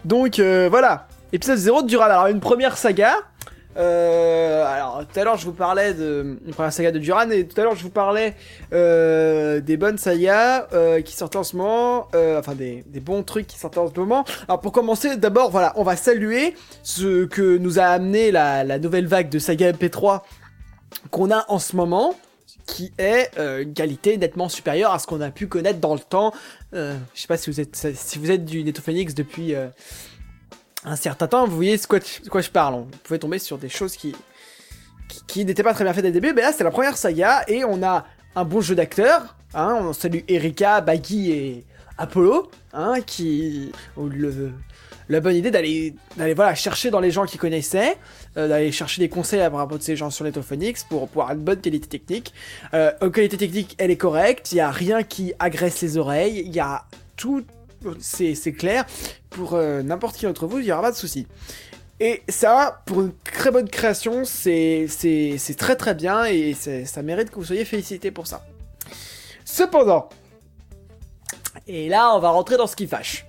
Donc, 0.05 0.39
euh, 0.39 0.67
voilà. 0.69 1.07
Épisode 1.31 1.57
0 1.57 1.83
de 1.83 1.87
Dural. 1.87 2.11
Alors, 2.11 2.27
une 2.27 2.39
première 2.39 2.77
saga. 2.77 3.13
Euh, 3.77 4.65
alors, 4.65 5.03
tout 5.11 5.19
à 5.19 5.23
l'heure, 5.23 5.37
je 5.37 5.45
vous 5.45 5.53
parlais 5.53 5.93
de 5.93 6.37
une 6.45 6.53
première 6.53 6.73
saga 6.73 6.91
de 6.91 6.99
Duran, 6.99 7.29
et 7.29 7.45
tout 7.47 7.59
à 7.59 7.63
l'heure, 7.63 7.75
je 7.75 7.83
vous 7.83 7.89
parlais 7.89 8.35
euh, 8.73 9.59
des 9.61 9.77
bonnes 9.77 9.97
sagas 9.97 10.67
euh, 10.73 11.01
qui 11.01 11.15
sortaient 11.15 11.37
en 11.37 11.43
ce 11.43 11.55
moment. 11.55 12.07
euh, 12.15 12.39
enfin, 12.39 12.55
des, 12.55 12.83
des 12.87 12.99
bons 12.99 13.23
trucs 13.23 13.47
qui 13.47 13.59
sortaient 13.59 13.77
en 13.79 13.87
ce 13.87 13.99
moment. 13.99 14.25
Alors, 14.47 14.59
pour 14.59 14.71
commencer, 14.71 15.15
d'abord, 15.17 15.51
voilà, 15.51 15.73
on 15.75 15.83
va 15.83 15.95
saluer 15.95 16.55
ce 16.83 17.25
que 17.25 17.57
nous 17.57 17.79
a 17.79 17.83
amené 17.85 18.31
la, 18.31 18.63
la 18.63 18.79
nouvelle 18.79 19.07
vague 19.07 19.29
de 19.29 19.39
saga 19.39 19.71
MP3 19.71 20.21
qu'on 21.11 21.31
a 21.31 21.45
en 21.49 21.59
ce 21.59 21.75
moment 21.75 22.15
qui 22.65 22.91
est 22.99 23.31
euh, 23.39 23.63
une 23.63 23.73
qualité 23.73 24.17
nettement 24.17 24.47
supérieure 24.47 24.91
à 24.91 24.99
ce 24.99 25.07
qu'on 25.07 25.21
a 25.21 25.31
pu 25.31 25.47
connaître 25.47 25.79
dans 25.79 25.93
le 25.93 25.99
temps. 25.99 26.33
Euh, 26.73 26.95
je 27.15 27.21
sais 27.21 27.27
pas 27.27 27.37
si 27.37 27.49
vous 27.49 27.59
êtes 27.59 27.75
si 27.75 28.19
vous 28.19 28.29
êtes 28.29 28.45
du 28.45 28.63
Netophoenix 28.63 29.15
depuis 29.15 29.55
euh, 29.55 29.67
un 30.89 30.95
certain 30.95 31.27
temps, 31.27 31.47
vous 31.47 31.55
voyez 31.55 31.77
de 31.77 31.85
quoi, 31.85 31.99
quoi 32.29 32.41
je 32.41 32.49
parle. 32.49 32.75
On 32.75 32.87
pouvait 33.03 33.19
tomber 33.19 33.39
sur 33.39 33.57
des 33.57 33.69
choses 33.69 33.95
qui 33.95 34.15
qui, 35.27 35.45
n'étaient 35.45 35.63
pas 35.63 35.73
très 35.73 35.83
bien 35.83 35.93
faites 35.93 36.03
dès 36.03 36.09
le 36.09 36.19
début. 36.19 36.33
Mais 36.33 36.41
là, 36.41 36.51
c'est 36.51 36.63
la 36.63 36.71
première 36.71 36.97
saga 36.97 37.43
et 37.47 37.63
on 37.63 37.81
a 37.83 38.05
un 38.35 38.45
bon 38.45 38.61
jeu 38.61 38.75
d'acteurs. 38.75 39.35
Hein, 39.53 39.77
on 39.81 39.93
salue 39.93 40.19
Erika, 40.27 40.81
Baggy 40.81 41.31
et 41.31 41.65
Apollo, 41.97 42.51
hein, 42.73 43.01
qui 43.05 43.71
ont 43.97 44.05
le 44.05 44.51
la 45.11 45.21
bonne 45.21 45.35
idée 45.35 45.49
d'aller 45.49 45.95
d'aller 46.17 46.35
voilà 46.35 46.53
chercher 46.53 46.91
dans 46.91 46.99
les 46.99 47.09
gens 47.09 47.25
qui 47.25 47.39
connaissaient, 47.39 47.97
euh, 48.37 48.47
d'aller 48.47 48.71
chercher 48.71 49.01
des 49.01 49.09
conseils 49.09 49.41
à 49.41 49.49
propos 49.49 49.79
de 49.79 49.81
ces 49.81 49.95
gens 49.95 50.11
sur 50.11 50.23
Netophonix 50.23 50.83
pour 50.87 51.07
pouvoir 51.07 51.31
une 51.31 51.39
bonne 51.39 51.59
qualité 51.59 51.87
technique. 51.87 52.31
Euh, 52.75 52.91
qualité 53.09 53.37
technique, 53.37 53.75
elle 53.79 53.89
est 53.89 53.97
correcte. 53.97 54.51
Il 54.51 54.57
y 54.57 54.61
a 54.61 54.69
rien 54.69 55.01
qui 55.01 55.33
agresse 55.39 55.81
les 55.81 55.97
oreilles. 55.97 56.43
Il 56.45 56.53
y 56.53 56.59
a 56.59 56.85
tout, 57.17 57.43
c'est 57.99 58.53
clair. 58.53 58.85
Pour 59.29 59.53
euh, 59.53 59.81
n'importe 59.81 60.17
qui 60.17 60.25
d'entre 60.25 60.47
vous, 60.47 60.59
il 60.59 60.65
y 60.65 60.71
aura 60.71 60.81
pas 60.81 60.91
de 60.91 60.95
souci. 60.95 61.27
Et 61.99 62.23
ça, 62.29 62.81
pour 62.85 63.01
une 63.01 63.13
très 63.13 63.51
bonne 63.51 63.69
création, 63.69 64.23
c'est 64.23 64.87
très 65.57 65.75
très 65.75 65.93
bien 65.93 66.25
et 66.25 66.53
ça 66.53 67.01
mérite 67.01 67.29
que 67.29 67.35
vous 67.35 67.45
soyez 67.45 67.65
félicités 67.65 68.11
pour 68.11 68.25
ça. 68.25 68.45
Cependant, 69.43 70.07
et 71.67 71.89
là, 71.89 72.15
on 72.15 72.19
va 72.19 72.29
rentrer 72.29 72.55
dans 72.55 72.67
ce 72.67 72.75
qui 72.75 72.87
fâche. 72.87 73.25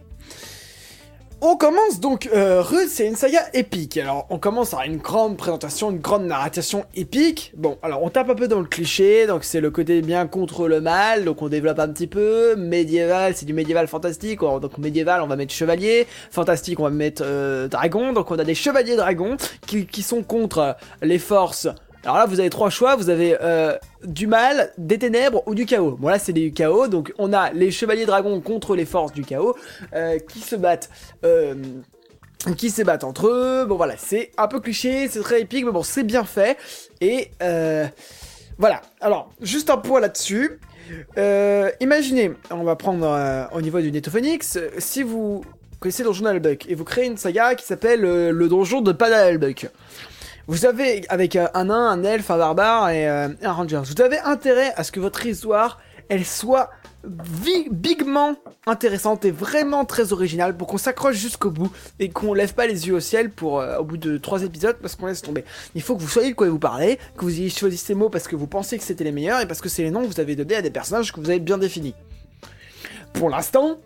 On 1.43 1.57
commence 1.57 2.01
donc, 2.01 2.29
euh, 2.35 2.63
c'est 2.87 3.07
une 3.07 3.17
saga 3.17 3.41
épique. 3.55 3.97
Alors, 3.97 4.27
on 4.29 4.39
commence 4.39 4.73
par 4.73 4.83
une 4.83 4.99
grande 4.99 5.39
présentation, 5.39 5.91
une 5.91 5.99
grande 5.99 6.27
narration 6.27 6.85
épique. 6.95 7.53
Bon, 7.57 7.79
alors, 7.83 8.03
on 8.03 8.11
tape 8.11 8.29
un 8.29 8.35
peu 8.35 8.47
dans 8.47 8.61
le 8.61 8.67
cliché, 8.67 9.27
donc 9.27 9.45
c'est 9.45 9.63
le 9.63 9.71
côté 9.71 10.03
bien 10.03 10.27
contre 10.27 10.69
le 10.69 10.83
mal, 10.83 11.25
donc 11.25 11.41
on 11.41 11.49
développe 11.49 11.79
un 11.79 11.89
petit 11.89 12.09
peu. 12.09 12.57
Médiéval, 12.57 13.35
c'est 13.35 13.47
du 13.47 13.55
médiéval 13.55 13.89
fantastique, 13.89 14.41
donc 14.41 14.77
médiéval, 14.77 15.23
on 15.23 15.29
va 15.29 15.37
mettre 15.37 15.55
chevalier. 15.55 16.07
Fantastique, 16.31 16.79
on 16.79 16.83
va 16.83 16.91
mettre 16.91 17.23
euh, 17.25 17.69
dragon, 17.69 18.13
donc 18.13 18.31
on 18.31 18.39
a 18.39 18.45
des 18.45 18.55
chevaliers 18.55 18.97
dragons 18.97 19.39
qui 19.67 20.03
sont 20.03 20.23
contre 20.23 20.77
les 21.01 21.19
forces. 21.19 21.69
Alors 22.05 22.17
là, 22.17 22.27
vous 22.27 22.41
avez 22.41 22.51
trois 22.51 22.71
choix, 22.71 22.97
vous 22.97 23.11
avez 23.11 23.37
euh, 23.43 23.77
du 24.05 24.27
mal, 24.27 24.73
des 24.79 24.99
ténèbres 24.99 25.43
ou 25.47 25.55
du 25.55 25.67
chaos. 25.67 25.97
Bon 25.99 26.09
là, 26.09 26.19
c'est 26.19 26.33
du 26.33 26.53
chaos, 26.53 26.89
donc 26.89 27.13
on 27.19 27.33
a 27.33 27.53
les 27.53 27.71
chevaliers 27.71 28.07
dragons 28.07 28.41
contre 28.41 28.75
les 28.75 28.87
forces 28.87 29.13
du 29.13 29.23
chaos 29.23 29.55
euh, 29.95 30.19
qui 30.19 30.41
se 30.41 30.57
battent. 30.57 30.89
euh, 31.25 31.55
qui 32.57 32.71
se 32.71 32.81
battent 32.81 33.05
entre 33.05 33.27
eux, 33.29 33.67
bon 33.67 33.77
voilà, 33.77 33.99
c'est 33.99 34.31
un 34.39 34.49
peu 34.49 34.61
cliché, 34.61 35.09
c'est 35.09 35.21
très 35.21 35.43
épique, 35.43 35.67
mais 35.67 35.73
bon, 35.73 35.83
c'est 35.83 36.05
bien 36.05 36.25
fait, 36.25 36.57
et 37.03 37.33
voilà. 38.57 38.81
Alors, 39.03 39.31
juste 39.43 39.69
un 39.69 39.77
point 39.77 40.01
là-dessus, 40.01 40.59
imaginez, 41.81 42.33
on 42.51 42.65
va 42.65 42.77
prendre 42.77 43.47
au 43.53 43.61
niveau 43.61 43.83
du 43.83 43.93
Netophonix, 43.93 44.59
si 44.79 45.03
vous 45.03 45.45
connaissez 45.81 46.03
Donjon 46.03 46.25
d'Albuck, 46.25 46.65
et 46.67 46.75
vous 46.75 46.85
créez 46.85 47.05
une 47.05 47.19
saga 47.19 47.55
qui 47.55 47.67
s'appelle 47.67 48.01
le 48.01 48.49
Donjon 48.49 48.81
de 48.81 48.93
Padalbuck, 48.93 49.69
vous 50.47 50.67
avez, 50.67 51.03
avec 51.09 51.37
euh, 51.37 51.49
un 51.55 51.67
nain, 51.67 51.89
un 51.89 52.03
elfe, 52.05 52.31
un 52.31 52.39
barbare 52.39 52.91
et 52.91 53.09
euh, 53.09 53.29
un 53.43 53.53
ranger, 53.53 53.83
vous 53.85 54.03
avez 54.03 54.19
intérêt 54.19 54.73
à 54.77 54.85
ce 54.85 54.93
que 54.93 55.01
votre 55.01 55.25
histoire, 55.27 55.79
elle 56.09 56.25
soit 56.25 56.71
bigement 57.05 58.37
intéressante 58.67 59.25
et 59.25 59.31
vraiment 59.31 59.85
très 59.85 60.13
originale 60.13 60.57
pour 60.57 60.67
qu'on 60.67 60.77
s'accroche 60.77 61.17
jusqu'au 61.17 61.51
bout 61.51 61.73
et 61.99 62.11
qu'on 62.11 62.35
lève 62.35 62.53
pas 62.53 62.67
les 62.67 62.89
yeux 62.89 62.95
au 62.95 63.01
ciel 63.01 63.31
pour 63.31 63.61
euh, 63.61 63.79
au 63.79 63.85
bout 63.85 63.97
de 63.97 64.19
trois 64.19 64.43
épisodes 64.43 64.77
parce 64.83 64.97
qu'on 64.97 65.07
laisse 65.07 65.23
tomber. 65.23 65.45
Il 65.75 65.83
faut 65.83 65.97
que 65.97 66.03
vous 66.03 66.09
soyez 66.09 66.31
de 66.31 66.35
quoi 66.35 66.49
vous 66.49 66.59
parlez, 66.59 66.99
que 67.17 67.25
vous 67.25 67.31
ayez 67.31 67.49
choisi 67.49 67.79
ces 67.79 67.95
mots 67.95 68.11
parce 68.11 68.29
que 68.29 68.37
vous 68.37 68.47
pensez 68.47 68.77
que 68.77 68.85
c'était 68.85 69.05
les 69.05 69.13
meilleurs 69.13 69.41
et 69.41 69.47
parce 69.47 69.61
que 69.61 69.69
c'est 69.69 69.83
les 69.83 69.91
noms 69.91 70.03
que 70.03 70.09
vous 70.09 70.21
avez 70.21 70.37
donnés 70.37 70.57
à 70.57 70.63
des 70.63 70.71
personnages 70.71 71.13
que 71.13 71.21
vous 71.21 71.31
avez 71.31 71.41
bien 71.41 71.59
définis. 71.59 71.95
Pour 73.15 73.31
l'instant, 73.31 73.79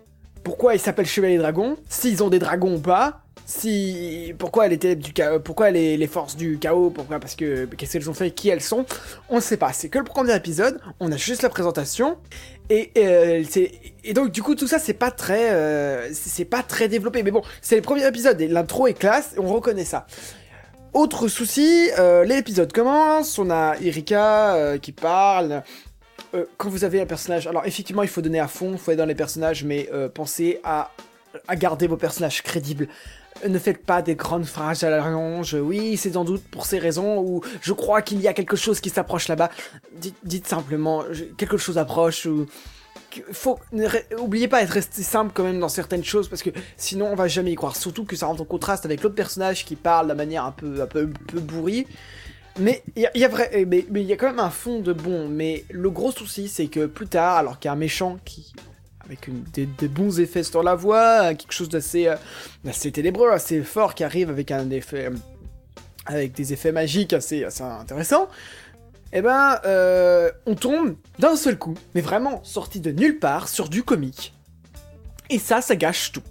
pourquoi 0.42 0.74
ils 0.74 0.80
s'appellent 0.80 1.06
Chevalier 1.06 1.38
Dragon, 1.38 1.76
s'ils 1.88 2.22
ont 2.22 2.28
des 2.30 2.38
dragons 2.38 2.76
ou 2.76 2.80
pas, 2.80 3.23
si 3.46 4.34
pourquoi 4.38 4.66
elle 4.66 4.72
était 4.72 4.96
du 4.96 5.12
chaos, 5.12 5.40
pourquoi 5.40 5.70
les, 5.70 5.96
les 5.96 6.06
forces 6.06 6.36
du 6.36 6.58
chaos, 6.58 6.90
pourquoi 6.90 7.20
parce 7.20 7.34
que 7.34 7.66
qu'est-ce 7.66 7.92
qu'elles 7.92 8.10
ont 8.10 8.14
fait, 8.14 8.30
qui 8.30 8.48
elles 8.48 8.62
sont, 8.62 8.86
on 9.28 9.36
ne 9.36 9.40
sait 9.40 9.56
pas. 9.56 9.72
C'est 9.72 9.88
que 9.88 9.98
le 9.98 10.04
premier 10.04 10.34
épisode, 10.34 10.80
on 11.00 11.12
a 11.12 11.16
juste 11.16 11.42
la 11.42 11.48
présentation 11.50 12.16
et 12.70 12.90
euh, 12.96 13.44
et 14.04 14.14
donc 14.14 14.30
du 14.30 14.42
coup 14.42 14.54
tout 14.54 14.66
ça 14.66 14.78
c'est 14.78 14.94
pas 14.94 15.10
très 15.10 15.50
euh, 15.50 16.08
c'est 16.12 16.46
pas 16.46 16.62
très 16.62 16.88
développé. 16.88 17.22
Mais 17.22 17.30
bon, 17.30 17.42
c'est 17.60 17.76
le 17.76 17.82
premier 17.82 18.06
épisode 18.06 18.40
et 18.40 18.48
l'intro 18.48 18.86
est 18.86 18.94
classe 18.94 19.34
on 19.36 19.48
reconnaît 19.48 19.84
ça. 19.84 20.06
Autre 20.94 21.26
souci, 21.26 21.90
euh, 21.98 22.24
l'épisode 22.24 22.72
commence, 22.72 23.36
on 23.38 23.50
a 23.50 23.74
Erika 23.82 24.54
euh, 24.54 24.78
qui 24.78 24.92
parle. 24.92 25.64
Euh, 26.34 26.44
quand 26.56 26.68
vous 26.68 26.84
avez 26.84 27.00
un 27.00 27.06
personnage, 27.06 27.48
alors 27.48 27.66
effectivement 27.66 28.02
il 28.02 28.08
faut 28.08 28.22
donner 28.22 28.38
à 28.38 28.46
fond, 28.46 28.70
il 28.72 28.78
faut 28.78 28.92
être 28.92 28.98
dans 28.98 29.04
les 29.04 29.16
personnages, 29.16 29.64
mais 29.64 29.88
euh, 29.92 30.08
pensez 30.08 30.60
à, 30.62 30.92
à 31.48 31.56
garder 31.56 31.88
vos 31.88 31.96
personnages 31.96 32.42
crédibles. 32.42 32.88
Ne 33.48 33.58
faites 33.58 33.84
pas 33.84 34.00
des 34.00 34.14
grandes 34.14 34.46
phrases 34.46 34.84
à 34.84 34.90
la. 34.90 35.04
Oui, 35.60 35.96
c'est 35.96 36.12
sans 36.12 36.24
doute 36.24 36.42
pour 36.50 36.66
ces 36.66 36.78
raisons 36.78 37.18
ou 37.18 37.42
je 37.60 37.72
crois 37.72 38.00
qu'il 38.00 38.20
y 38.20 38.28
a 38.28 38.32
quelque 38.32 38.56
chose 38.56 38.80
qui 38.80 38.90
s'approche 38.90 39.28
là-bas. 39.28 39.50
Dites, 40.22 40.46
simplement 40.46 41.04
quelque 41.36 41.56
chose 41.56 41.76
approche 41.78 42.26
ou 42.26 42.46
faut 43.32 43.60
oubliez 44.18 44.48
pas 44.48 44.60
d'être 44.60 44.72
resté 44.72 45.02
simple 45.02 45.30
quand 45.32 45.44
même 45.44 45.60
dans 45.60 45.68
certaines 45.68 46.02
choses 46.02 46.28
parce 46.28 46.42
que 46.42 46.50
sinon 46.76 47.06
on 47.12 47.14
va 47.14 47.28
jamais 47.28 47.52
y 47.52 47.54
croire. 47.54 47.76
Surtout 47.76 48.04
que 48.04 48.16
ça 48.16 48.26
rentre 48.26 48.42
en 48.42 48.46
contraste 48.46 48.84
avec 48.84 49.02
l'autre 49.02 49.14
personnage 49.14 49.64
qui 49.64 49.76
parle 49.76 50.08
de 50.08 50.14
manière 50.14 50.44
un 50.44 50.52
peu 50.52 50.82
un 50.82 50.86
peu, 50.86 51.02
un 51.02 51.26
peu 51.26 51.40
bourrie. 51.40 51.86
Mais 52.58 52.82
il 52.94 53.08
y, 53.14 53.18
y 53.18 53.24
a 53.24 53.28
vrai, 53.28 53.66
mais 53.66 53.84
il 53.90 54.06
y 54.06 54.12
a 54.12 54.16
quand 54.16 54.28
même 54.28 54.38
un 54.38 54.50
fond 54.50 54.80
de 54.80 54.92
bon. 54.92 55.28
Mais 55.28 55.64
le 55.70 55.90
gros 55.90 56.12
souci, 56.12 56.48
c'est 56.48 56.68
que 56.68 56.86
plus 56.86 57.08
tard, 57.08 57.36
alors 57.36 57.58
qu'il 57.58 57.68
y 57.68 57.70
a 57.70 57.72
un 57.72 57.76
méchant 57.76 58.18
qui 58.24 58.52
avec 59.06 59.28
des, 59.52 59.88
bons 59.88 60.20
effets 60.20 60.42
sur 60.42 60.62
la 60.62 60.74
voix, 60.74 61.34
quelque 61.34 61.52
chose 61.52 61.68
d'assez 61.68 62.06
euh, 62.06 62.16
assez 62.66 62.90
ténébreux, 62.90 63.30
assez 63.30 63.62
fort, 63.62 63.94
qui 63.94 64.04
arrive 64.04 64.30
avec 64.30 64.52
des 66.34 66.52
effets 66.52 66.72
magiques 66.72 67.12
assez 67.12 67.44
intéressants. 67.60 68.28
Eh 69.16 69.22
ben, 69.22 69.60
euh, 69.64 70.30
on 70.44 70.56
tombe 70.56 70.96
d'un 71.20 71.36
seul 71.36 71.56
coup, 71.56 71.74
mais 71.94 72.00
vraiment 72.00 72.42
sorti 72.42 72.80
de 72.80 72.90
nulle 72.90 73.20
part, 73.20 73.46
sur 73.48 73.68
du 73.68 73.84
comique. 73.84 74.34
Et 75.30 75.38
ça, 75.38 75.60
ça 75.60 75.76
gâche 75.76 76.10
tout. 76.10 76.22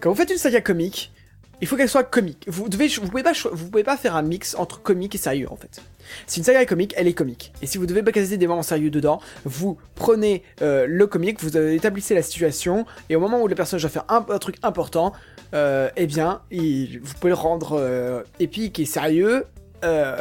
Quand 0.00 0.10
vous 0.10 0.16
faites 0.16 0.30
une 0.30 0.38
saga 0.38 0.60
comique, 0.60 1.12
il 1.60 1.66
faut 1.66 1.76
qu'elle 1.76 1.88
soit 1.88 2.04
comique. 2.04 2.44
Vous 2.46 2.68
devez, 2.68 2.88
vous 2.88 3.08
pouvez 3.08 3.22
pas, 3.22 3.32
vous 3.52 3.68
pouvez 3.68 3.84
pas 3.84 3.96
faire 3.96 4.16
un 4.16 4.22
mix 4.22 4.54
entre 4.54 4.82
comique 4.82 5.14
et 5.14 5.18
sérieux 5.18 5.48
en 5.50 5.56
fait. 5.56 5.82
Si 6.26 6.38
une 6.38 6.44
saga 6.44 6.62
est 6.62 6.66
comique, 6.66 6.94
elle 6.96 7.08
est 7.08 7.14
comique. 7.14 7.52
Et 7.62 7.66
si 7.66 7.78
vous 7.78 7.86
devez 7.86 8.02
caser 8.12 8.36
des 8.36 8.46
moments 8.46 8.62
sérieux 8.62 8.90
dedans, 8.90 9.20
vous 9.44 9.78
prenez 9.94 10.42
euh, 10.62 10.86
le 10.88 11.06
comique, 11.06 11.42
vous 11.42 11.56
euh, 11.56 11.72
établissez 11.72 12.14
la 12.14 12.22
situation, 12.22 12.86
et 13.08 13.16
au 13.16 13.20
moment 13.20 13.42
où 13.42 13.48
le 13.48 13.54
personnage 13.54 13.82
va 13.82 13.88
faire 13.88 14.04
un, 14.08 14.22
truc 14.38 14.56
important, 14.62 15.12
euh, 15.54 15.88
eh 15.96 16.06
bien, 16.06 16.42
vous 16.50 17.14
pouvez 17.20 17.30
le 17.30 17.34
rendre 17.34 18.24
épique 18.40 18.78
et 18.78 18.84
sérieux, 18.84 19.46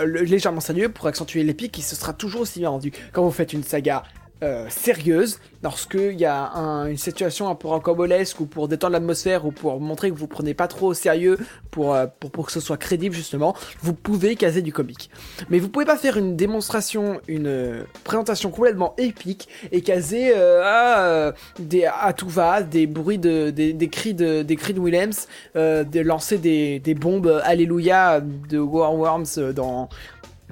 légèrement 0.06 0.60
sérieux 0.60 0.90
pour 0.90 1.08
accentuer 1.08 1.44
l'épique, 1.44 1.80
et 1.80 1.82
ce 1.82 1.96
sera 1.96 2.13
toujours 2.13 2.42
aussi 2.42 2.60
bien 2.60 2.70
rendu. 2.70 2.92
Quand 3.12 3.24
vous 3.24 3.32
faites 3.32 3.54
une 3.54 3.63
saga 3.63 4.04
euh, 4.42 4.66
sérieuse, 4.70 5.40
lorsqu'il 5.62 6.20
y 6.20 6.25
a 6.25 6.52
un- 6.54 6.88
une 6.88 6.98
situation 6.98 7.48
un 7.48 7.56
peu 7.56 7.68
rocambolesque 7.70 8.40
ou 8.42 8.46
pour 8.46 8.68
détendre 8.68 8.94
l'atmosphère 8.94 9.46
ou 9.46 9.52
pour 9.52 9.80
montrer 9.80 10.10
que 10.10 10.16
vous 10.16 10.28
prenez 10.28 10.54
pas 10.54 10.68
trop 10.68 10.88
au 10.88 10.94
sérieux 10.94 11.38
pour, 11.72 11.94
euh, 11.94 12.08
pour, 12.20 12.32
pour 12.32 12.46
que 12.48 12.52
ce 12.52 12.60
soit 12.60 12.75
crédible 12.78 13.16
justement, 13.16 13.56
vous 13.82 13.94
pouvez 13.94 14.36
caser 14.36 14.62
du 14.62 14.74
comique. 14.74 15.10
Mais 15.50 15.60
vous 15.60 15.70
pouvez 15.70 15.86
pas 15.86 15.96
faire 15.98 16.18
une 16.18 16.36
démonstration, 16.36 17.22
une 17.30 17.48
euh, 17.48 17.84
présentation 18.04 18.50
complètement 18.50 18.94
épique 18.98 19.48
et 19.72 19.82
caser 19.82 20.34
à, 20.34 21.06
euh, 21.06 21.32
des, 21.60 21.86
à 21.86 22.12
tout 22.12 22.28
va, 22.30 22.62
des 22.63 22.86
bruits 22.88 23.18
de, 23.20 23.50
des, 23.50 23.72
des 23.72 23.88
cris 23.90 24.13
de, 24.13 24.42
des 24.42 24.56
cris 24.58 24.74
de 24.74 24.80
Williams, 24.80 25.28
de 25.56 26.00
lancer 26.02 26.38
des, 26.38 26.80
des 26.80 26.94
bombes 26.96 27.42
Alléluia 27.46 28.20
de 28.22 28.60
War 28.60 28.96
Worms 28.96 29.54
dans, 29.56 29.88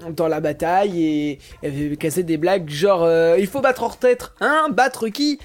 dans 0.10 0.28
la 0.28 0.40
bataille 0.40 1.40
et, 1.64 1.96
casser 1.98 2.24
des 2.24 2.38
blagues 2.38 2.70
genre 2.70 3.04
euh, 3.04 3.38
il 3.40 3.48
faut 3.48 3.62
battre 3.62 3.84
hors 3.84 3.98
tête, 3.98 4.32
hein, 4.42 4.68
battre 4.72 5.08
qui? 5.10 5.40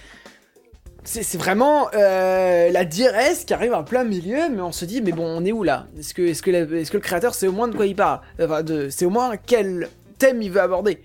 C'est 1.04 1.38
vraiment 1.38 1.88
euh, 1.94 2.68
la 2.70 2.84
diarrhée 2.84 3.34
qui 3.46 3.54
arrive 3.54 3.72
en 3.74 3.84
plein 3.84 4.02
milieu, 4.02 4.48
mais 4.50 4.60
on 4.60 4.72
se 4.72 4.84
dit 4.84 5.00
mais 5.00 5.12
bon 5.12 5.24
on 5.24 5.44
est 5.44 5.52
où 5.52 5.62
là? 5.62 5.86
Est-ce 5.96 6.14
que 6.14 6.22
est-ce 6.22 6.42
que 6.42 6.50
la- 6.50 6.80
est-ce 6.80 6.90
que 6.90 6.96
le 6.96 7.02
créateur 7.02 7.34
sait 7.34 7.46
au 7.46 7.52
moins 7.52 7.68
de 7.68 7.76
quoi 7.76 7.86
il 7.86 7.94
parle? 7.94 8.20
Enfin, 8.42 8.64
de 8.64 8.88
c'est 8.90 9.04
au 9.04 9.10
moins 9.10 9.36
quel 9.36 9.88
thème 10.18 10.42
il 10.42 10.50
veut 10.50 10.60
aborder? 10.60 11.02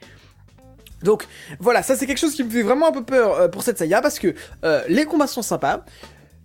Donc 1.03 1.27
voilà, 1.59 1.83
ça 1.83 1.95
c'est 1.95 2.07
quelque 2.07 2.19
chose 2.19 2.33
qui 2.33 2.43
me 2.43 2.49
fait 2.49 2.63
vraiment 2.63 2.87
un 2.89 2.91
peu 2.91 3.03
peur 3.03 3.33
euh, 3.35 3.47
pour 3.47 3.61
cette 3.61 3.77
saga 3.77 4.01
parce 4.01 4.17
que 4.17 4.33
euh, 4.63 4.81
les 4.87 5.05
combats 5.05 5.27
sont 5.27 5.41
sympas, 5.43 5.85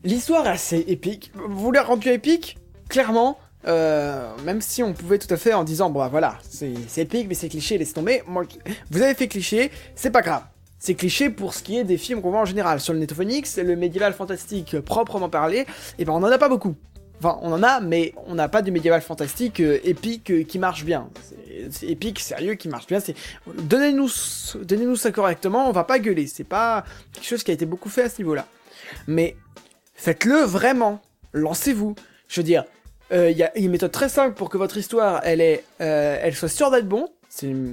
l'histoire 0.04 0.46
est 0.46 0.50
assez 0.50 0.84
épique. 0.88 1.32
Vous 1.34 1.58
voulez 1.58 1.80
rendre 1.80 2.00
plus 2.00 2.12
épique? 2.12 2.58
Clairement, 2.90 3.38
euh, 3.66 4.30
même 4.44 4.60
si 4.60 4.82
on 4.82 4.92
pouvait 4.92 5.18
tout 5.18 5.32
à 5.32 5.36
fait 5.36 5.52
en 5.54 5.64
disant 5.64 5.90
bon 5.90 6.00
bah 6.00 6.08
voilà, 6.08 6.38
c'est 6.48 6.72
épique 6.98 7.26
mais 7.28 7.34
c'est 7.34 7.48
cliché, 7.48 7.78
laisse 7.78 7.92
tomber. 7.92 8.22
Vous 8.90 9.02
avez 9.02 9.14
fait 9.14 9.28
cliché, 9.28 9.70
c'est 9.94 10.10
pas 10.10 10.22
grave. 10.22 10.42
C'est 10.78 10.94
cliché 10.94 11.30
pour 11.30 11.54
ce 11.54 11.62
qui 11.62 11.78
est 11.78 11.84
des 11.84 11.96
films 11.96 12.20
qu'on 12.22 12.30
voit 12.30 12.40
en 12.40 12.44
général. 12.44 12.80
Sur 12.80 12.92
le 12.92 12.98
Netophonix, 13.00 13.56
le 13.56 13.76
médiéval 13.76 14.12
fantastique 14.12 14.78
proprement 14.80 15.28
parlé, 15.28 15.66
et 15.98 16.04
ben 16.04 16.12
on 16.12 16.16
en 16.22 16.30
a 16.30 16.38
pas 16.38 16.48
beaucoup. 16.48 16.76
Enfin, 17.18 17.38
on 17.40 17.50
en 17.50 17.62
a, 17.62 17.80
mais 17.80 18.12
on 18.26 18.34
n'a 18.34 18.48
pas 18.50 18.60
du 18.60 18.70
médiéval 18.70 19.00
fantastique 19.00 19.60
euh, 19.60 19.78
épique 19.84 20.30
euh, 20.30 20.42
qui 20.44 20.58
marche 20.58 20.84
bien. 20.84 21.08
C'est- 21.70 21.86
épique, 21.88 22.20
sérieux, 22.20 22.56
qui 22.56 22.68
marche 22.68 22.86
bien. 22.86 22.98
Donnez-nous, 23.46 24.10
donnez-nous 24.62 24.96
ça 24.96 25.10
correctement. 25.12 25.66
On 25.66 25.72
va 25.72 25.84
pas 25.84 25.98
gueuler. 25.98 26.26
C'est 26.26 26.44
pas 26.44 26.84
quelque 27.14 27.24
chose 27.26 27.42
qui 27.42 27.50
a 27.50 27.54
été 27.54 27.64
beaucoup 27.64 27.88
fait 27.88 28.02
à 28.02 28.10
ce 28.10 28.18
niveau-là. 28.20 28.46
Mais 29.06 29.34
faites-le 29.94 30.40
vraiment. 30.42 31.00
Lancez-vous. 31.32 31.94
Je 32.28 32.40
veux 32.40 32.44
dire, 32.44 32.64
euh, 33.12 33.30
il 33.30 33.36
y 33.36 33.42
a 33.42 33.56
une 33.56 33.70
méthode 33.70 33.92
très 33.92 34.08
simple 34.08 34.34
pour 34.34 34.48
que 34.48 34.58
votre 34.58 34.76
histoire, 34.76 35.20
elle 35.24 35.40
est, 35.40 35.64
euh, 35.80 36.18
elle 36.20 36.34
soit 36.34 36.48
sûre 36.48 36.70
d'être 36.70 36.88
bon. 36.88 37.08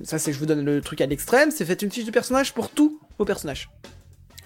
Ça, 0.03 0.19
c'est 0.19 0.33
je 0.33 0.39
vous 0.39 0.45
donne 0.45 0.65
le 0.65 0.81
truc 0.81 0.99
à 1.01 1.05
l'extrême. 1.05 1.49
C'est 1.51 1.65
faites 1.65 1.81
une 1.81 1.91
fiche 1.91 2.05
de 2.05 2.11
personnage 2.11 2.53
pour 2.53 2.69
tous 2.69 2.99
vos 3.17 3.25
personnages. 3.25 3.69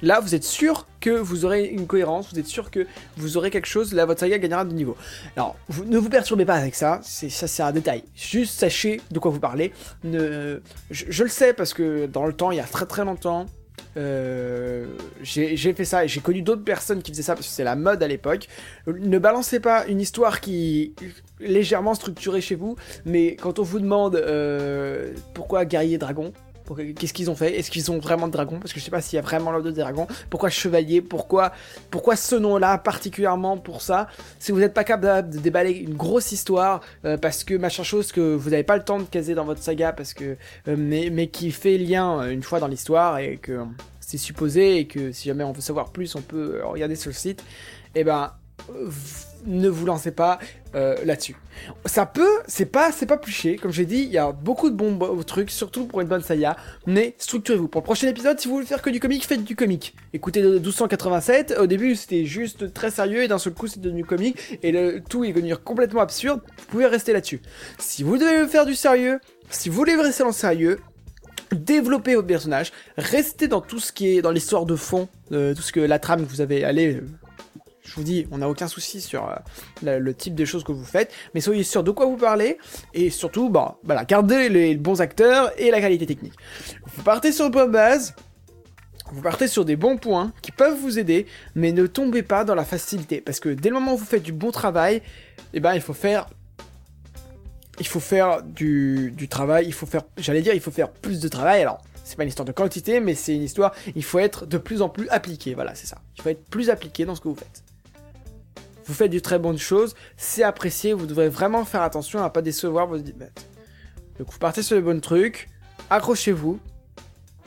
Là, 0.04 0.20
vous 0.20 0.36
êtes 0.36 0.44
sûr 0.44 0.86
que 1.00 1.10
vous 1.10 1.44
aurez 1.44 1.66
une 1.66 1.88
cohérence, 1.88 2.32
vous 2.32 2.40
êtes 2.40 2.46
sûr 2.46 2.70
que 2.70 2.86
vous 3.18 3.36
aurez 3.36 3.50
quelque 3.50 3.66
chose, 3.66 3.94
là, 3.94 4.06
votre 4.06 4.20
saga 4.20 4.38
gagnera 4.38 4.64
de 4.64 4.72
niveau. 4.72 4.96
Alors, 5.36 5.56
ne 5.88 5.98
vous 5.98 6.10
perturbez 6.10 6.46
pas 6.46 6.54
avec 6.54 6.76
ça, 6.76 7.00
ça 7.02 7.48
c'est 7.48 7.64
un 7.64 7.72
détail. 7.72 8.04
Juste 8.16 8.60
sachez 8.60 9.02
de 9.10 9.18
quoi 9.18 9.32
vous 9.32 9.40
parlez. 9.40 9.74
Ne, 10.04 10.62
je 10.92 11.24
le 11.24 11.30
sais 11.30 11.54
parce 11.54 11.74
que 11.74 12.06
dans 12.06 12.28
le 12.28 12.34
temps, 12.34 12.52
il 12.52 12.58
y 12.58 12.60
a 12.60 12.64
très 12.64 12.86
très 12.86 13.06
longtemps, 13.06 13.48
euh, 13.98 14.86
j'ai, 15.24 15.58
fait 15.74 15.86
ça 15.86 16.06
et 16.06 16.08
j'ai 16.08 16.20
connu 16.20 16.42
d'autres 16.42 16.64
personnes 16.64 17.02
qui 17.02 17.12
faisaient 17.12 17.24
ça 17.24 17.36
parce 17.36 17.48
que 17.48 17.54
c'est 17.54 17.64
la 17.64 17.76
mode 17.76 18.04
à 18.04 18.08
l'époque. 18.08 18.48
Ne 18.86 19.18
balancez 19.18 19.60
pas 19.60 19.88
une 19.88 20.00
histoire 20.00 20.40
qui 20.40 20.94
légèrement 21.40 21.94
structurée 21.94 22.42
chez 22.42 22.56
vous, 22.56 22.76
mais 23.06 23.36
quand 23.36 23.60
on 23.60 23.64
vous 23.64 23.80
demande 23.80 24.16
euh, 24.16 25.14
pourquoi 25.34 25.66
guerrier 25.66 25.98
dragon, 25.98 26.32
Qu'est-ce 26.76 27.14
qu'ils 27.14 27.30
ont 27.30 27.36
fait? 27.36 27.58
Est-ce 27.58 27.72
qu'ils 27.72 27.92
ont 27.92 28.00
vraiment 28.00 28.28
de 28.28 28.34
dragons 28.34 28.60
Parce 28.60 28.74
que 28.74 28.80
je 28.80 28.86
sais 28.86 28.92
pas 28.92 29.02
s'il 29.02 29.16
y 29.16 29.20
a 29.20 29.22
vraiment 29.22 29.52
l'ordre 29.52 29.70
de 29.70 29.72
dragons. 29.72 30.08
Pourquoi 30.30 30.50
chevalier? 30.50 31.02
Pourquoi 31.02 31.52
pourquoi 31.92 32.16
ce 32.16 32.36
nom-là 32.36 32.78
particulièrement 32.78 33.58
pour 33.58 33.82
ça? 33.82 34.08
Si 34.40 34.52
vous 34.52 34.60
n'êtes 34.60 34.74
pas 34.74 34.84
capable 34.84 35.30
de 35.30 35.40
déballer 35.40 35.72
une 35.72 35.96
grosse 35.96 36.32
histoire 36.32 36.82
euh, 37.06 37.18
parce 37.18 37.44
que 37.44 37.54
machin 37.56 37.84
chose 37.84 38.12
que 38.12 38.36
vous 38.36 38.50
n'avez 38.50 38.64
pas 38.64 38.78
le 38.78 38.84
temps 38.84 39.00
de 39.00 39.04
caser 39.04 39.36
dans 39.36 39.46
votre 39.46 39.62
saga 39.62 39.94
parce 39.94 40.14
que 40.14 40.38
euh, 40.68 40.76
mais, 40.78 41.10
mais 41.12 41.28
qui 41.28 41.52
fait 41.52 41.78
lien 41.78 42.22
euh, 42.22 42.32
une 42.32 42.44
fois 42.44 42.60
dans 42.60 42.68
l'histoire 42.68 43.20
et 43.20 43.38
que 43.38 43.60
c'est 44.00 44.18
supposé 44.18 44.78
et 44.78 44.88
que 44.88 45.12
si 45.12 45.28
jamais 45.28 45.44
on 45.44 45.52
veut 45.52 45.62
savoir 45.62 45.92
plus 45.92 46.16
on 46.16 46.22
peut 46.22 46.62
regarder 46.64 46.96
sur 46.96 47.10
le 47.10 47.16
site. 47.16 47.44
Et 47.96 48.04
ben 48.04 48.32
euh, 48.70 48.90
ne 49.48 49.70
vous 49.70 49.86
lancez 49.86 50.12
pas 50.12 50.38
euh, 50.76 50.96
là-dessus. 51.06 51.36
Ça 51.86 52.06
peut, 52.06 52.30
c'est 52.48 52.66
pas, 52.68 52.92
c'est 52.92 53.06
pas 53.06 53.18
plus 53.18 53.32
chier. 53.32 53.56
Comme 53.58 53.72
j'ai 53.72 53.86
dit, 53.86 54.02
il 54.04 54.12
y 54.12 54.18
a 54.18 54.32
beaucoup 54.32 54.70
de 54.70 54.76
bons 54.76 54.92
bo- 54.92 55.24
trucs, 55.24 55.50
surtout 55.50 55.86
pour 55.88 56.02
une 56.02 56.08
bonne 56.08 56.22
saga. 56.22 56.56
Mais 56.86 57.16
structurez-vous. 57.18 57.68
Pour 57.68 57.82
le 57.82 57.86
prochain 57.86 58.08
épisode, 58.08 58.40
si 58.40 58.48
vous 58.48 58.56
voulez 58.56 58.66
faire 58.66 58.82
que 58.82 58.90
du 58.90 59.00
comique, 59.00 59.26
faites 59.26 59.44
du 59.44 59.56
comique. 59.56 59.96
Écoutez 60.14 60.42
le 60.42 60.60
1287. 60.60 61.56
Au 61.60 61.66
début, 61.66 61.96
c'était 61.96 62.26
juste 62.26 62.74
très 62.74 62.92
sérieux 62.92 63.24
et 63.24 63.28
d'un 63.28 63.40
seul 63.40 63.54
coup, 63.54 63.68
c'est 63.68 63.80
devenu 63.82 64.06
comique 64.06 64.60
et 64.62 64.72
le 64.72 65.02
tout 65.02 65.24
est 65.24 65.34
devenu 65.34 65.56
complètement 65.56 66.02
absurde. 66.02 66.42
Vous 66.58 66.66
pouvez 66.66 66.86
rester 66.86 67.14
là-dessus. 67.14 67.42
Si 67.80 68.04
vous 68.04 68.18
devez 68.18 68.48
faire 68.48 68.66
du 68.66 68.76
sérieux, 68.76 69.20
si 69.50 69.70
vous 69.70 69.76
voulez 69.76 69.96
rester 69.96 70.24
dans 70.24 70.32
sérieux, 70.32 70.80
développez 71.52 72.16
vos 72.16 72.24
personnages, 72.24 72.72
restez 72.98 73.48
dans 73.48 73.62
tout 73.62 73.80
ce 73.80 73.92
qui 73.94 74.18
est 74.18 74.22
dans 74.22 74.32
l'histoire 74.32 74.66
de 74.66 74.76
fond, 74.76 75.08
euh, 75.32 75.56
tout 75.56 75.62
ce 75.62 75.72
que 75.72 75.80
la 75.80 75.98
trame 75.98 76.26
que 76.26 76.30
vous 76.30 76.42
avez 76.42 76.64
allé. 76.66 77.02
Je 77.88 77.96
vous 77.96 78.04
dis, 78.04 78.28
on 78.32 78.40
n'a 78.40 78.50
aucun 78.50 78.68
souci 78.68 79.00
sur 79.00 79.30
euh, 79.30 80.00
le, 80.00 80.14
type 80.14 80.36
de 80.36 80.44
choses 80.44 80.64
que 80.66 80.74
vous 80.74 80.84
faites, 80.84 81.12
mais 81.34 81.40
soyez 81.40 81.64
sûr 81.64 81.84
de 81.84 81.92
quoi 81.92 82.06
vous 82.06 82.18
parlez 82.18 82.58
et 82.94 83.10
surtout, 83.10 83.50
bah, 83.50 83.78
voilà, 83.84 84.04
gardez 84.04 84.50
les 84.50 84.76
bons 84.76 85.00
acteurs 85.00 85.52
et 85.58 85.72
la 85.72 85.80
qualité 85.80 86.06
technique. 86.06 86.34
Vous 86.96 87.04
partez 87.04 87.32
sur 87.32 87.46
le 87.46 87.52
point 87.52 87.66
de 87.66 87.72
base. 87.72 88.14
Vous 89.14 89.22
partez 89.22 89.48
sur 89.48 89.64
des 89.64 89.78
bons 89.78 89.96
points 89.96 90.34
qui 90.42 90.52
peuvent 90.52 90.78
vous 90.78 91.00
aider, 91.00 91.28
mais 91.56 91.72
ne 91.72 91.88
tombez 91.88 92.24
pas 92.24 92.44
dans 92.44 92.56
la 92.56 92.66
facilité. 92.66 93.22
Parce 93.22 93.40
que 93.40 93.48
dès 93.48 93.70
le 93.70 93.76
moment 93.76 93.94
où 93.94 93.98
vous 93.98 94.06
faites 94.06 94.24
du 94.24 94.34
bon 94.34 94.52
travail, 94.52 95.02
eh 95.54 95.62
ben, 95.62 95.74
il 95.74 95.82
faut 95.82 95.94
faire. 95.94 96.28
Il 97.80 97.88
faut 97.88 98.02
faire 98.02 98.44
du, 98.44 99.14
du 99.16 99.30
travail, 99.30 99.66
il 99.66 99.74
faut 99.74 99.86
faire. 99.86 100.02
J'allais 100.18 100.42
dire, 100.42 100.54
il 100.54 100.60
faut 100.60 100.72
faire 100.72 100.90
plus 100.90 101.22
de 101.22 101.28
travail. 101.30 101.62
Alors, 101.62 101.78
c'est 102.04 102.18
pas 102.18 102.24
une 102.24 102.30
histoire 102.30 102.46
de 102.46 102.52
quantité, 102.52 103.00
mais 103.00 103.16
c'est 103.16 103.34
une 103.34 103.44
histoire. 103.44 103.74
Il 103.96 104.04
faut 104.04 104.20
être 104.20 104.46
de 104.46 104.58
plus 104.58 104.82
en 104.82 104.90
plus 104.90 105.08
appliqué. 105.08 105.54
Voilà, 105.54 105.74
c'est 105.74 105.88
ça. 105.88 106.00
Il 106.18 106.22
faut 106.22 106.30
être 106.30 106.44
plus 106.50 106.70
appliqué 106.70 107.06
dans 107.06 107.16
ce 107.16 107.22
que 107.22 107.30
vous 107.30 107.36
faites. 107.36 107.64
Vous 108.88 108.94
faites 108.94 109.12
du 109.12 109.22
très 109.22 109.38
bonnes 109.38 109.58
choses, 109.58 109.96
c'est 110.16 110.44
apprécié, 110.44 110.94
vous 110.94 111.06
devrez 111.06 111.30
vraiment 111.30 111.66
faire 111.66 111.82
attention 111.82 112.24
à 112.24 112.30
pas 112.30 112.42
décevoir 112.42 112.88
vos 112.88 112.98
bêtes. 112.98 113.48
Donc 114.18 114.32
vous 114.32 114.40
partez 114.40 114.64
sur 114.64 114.76
les 114.76 114.82
bons 114.82 115.02
trucs, 115.02 115.50
accrochez-vous, 115.90 116.60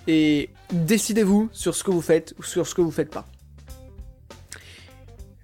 et 0.07 0.51
décidez-vous 0.73 1.49
sur 1.53 1.75
ce 1.75 1.85
que 1.85 1.91
vous 1.91 2.01
faites 2.01 2.35
ou 2.39 2.43
sur 2.43 2.67
ce 2.67 2.75
que 2.75 2.81
vous 2.81 2.91
faites 2.91 3.11
pas. 3.11 3.27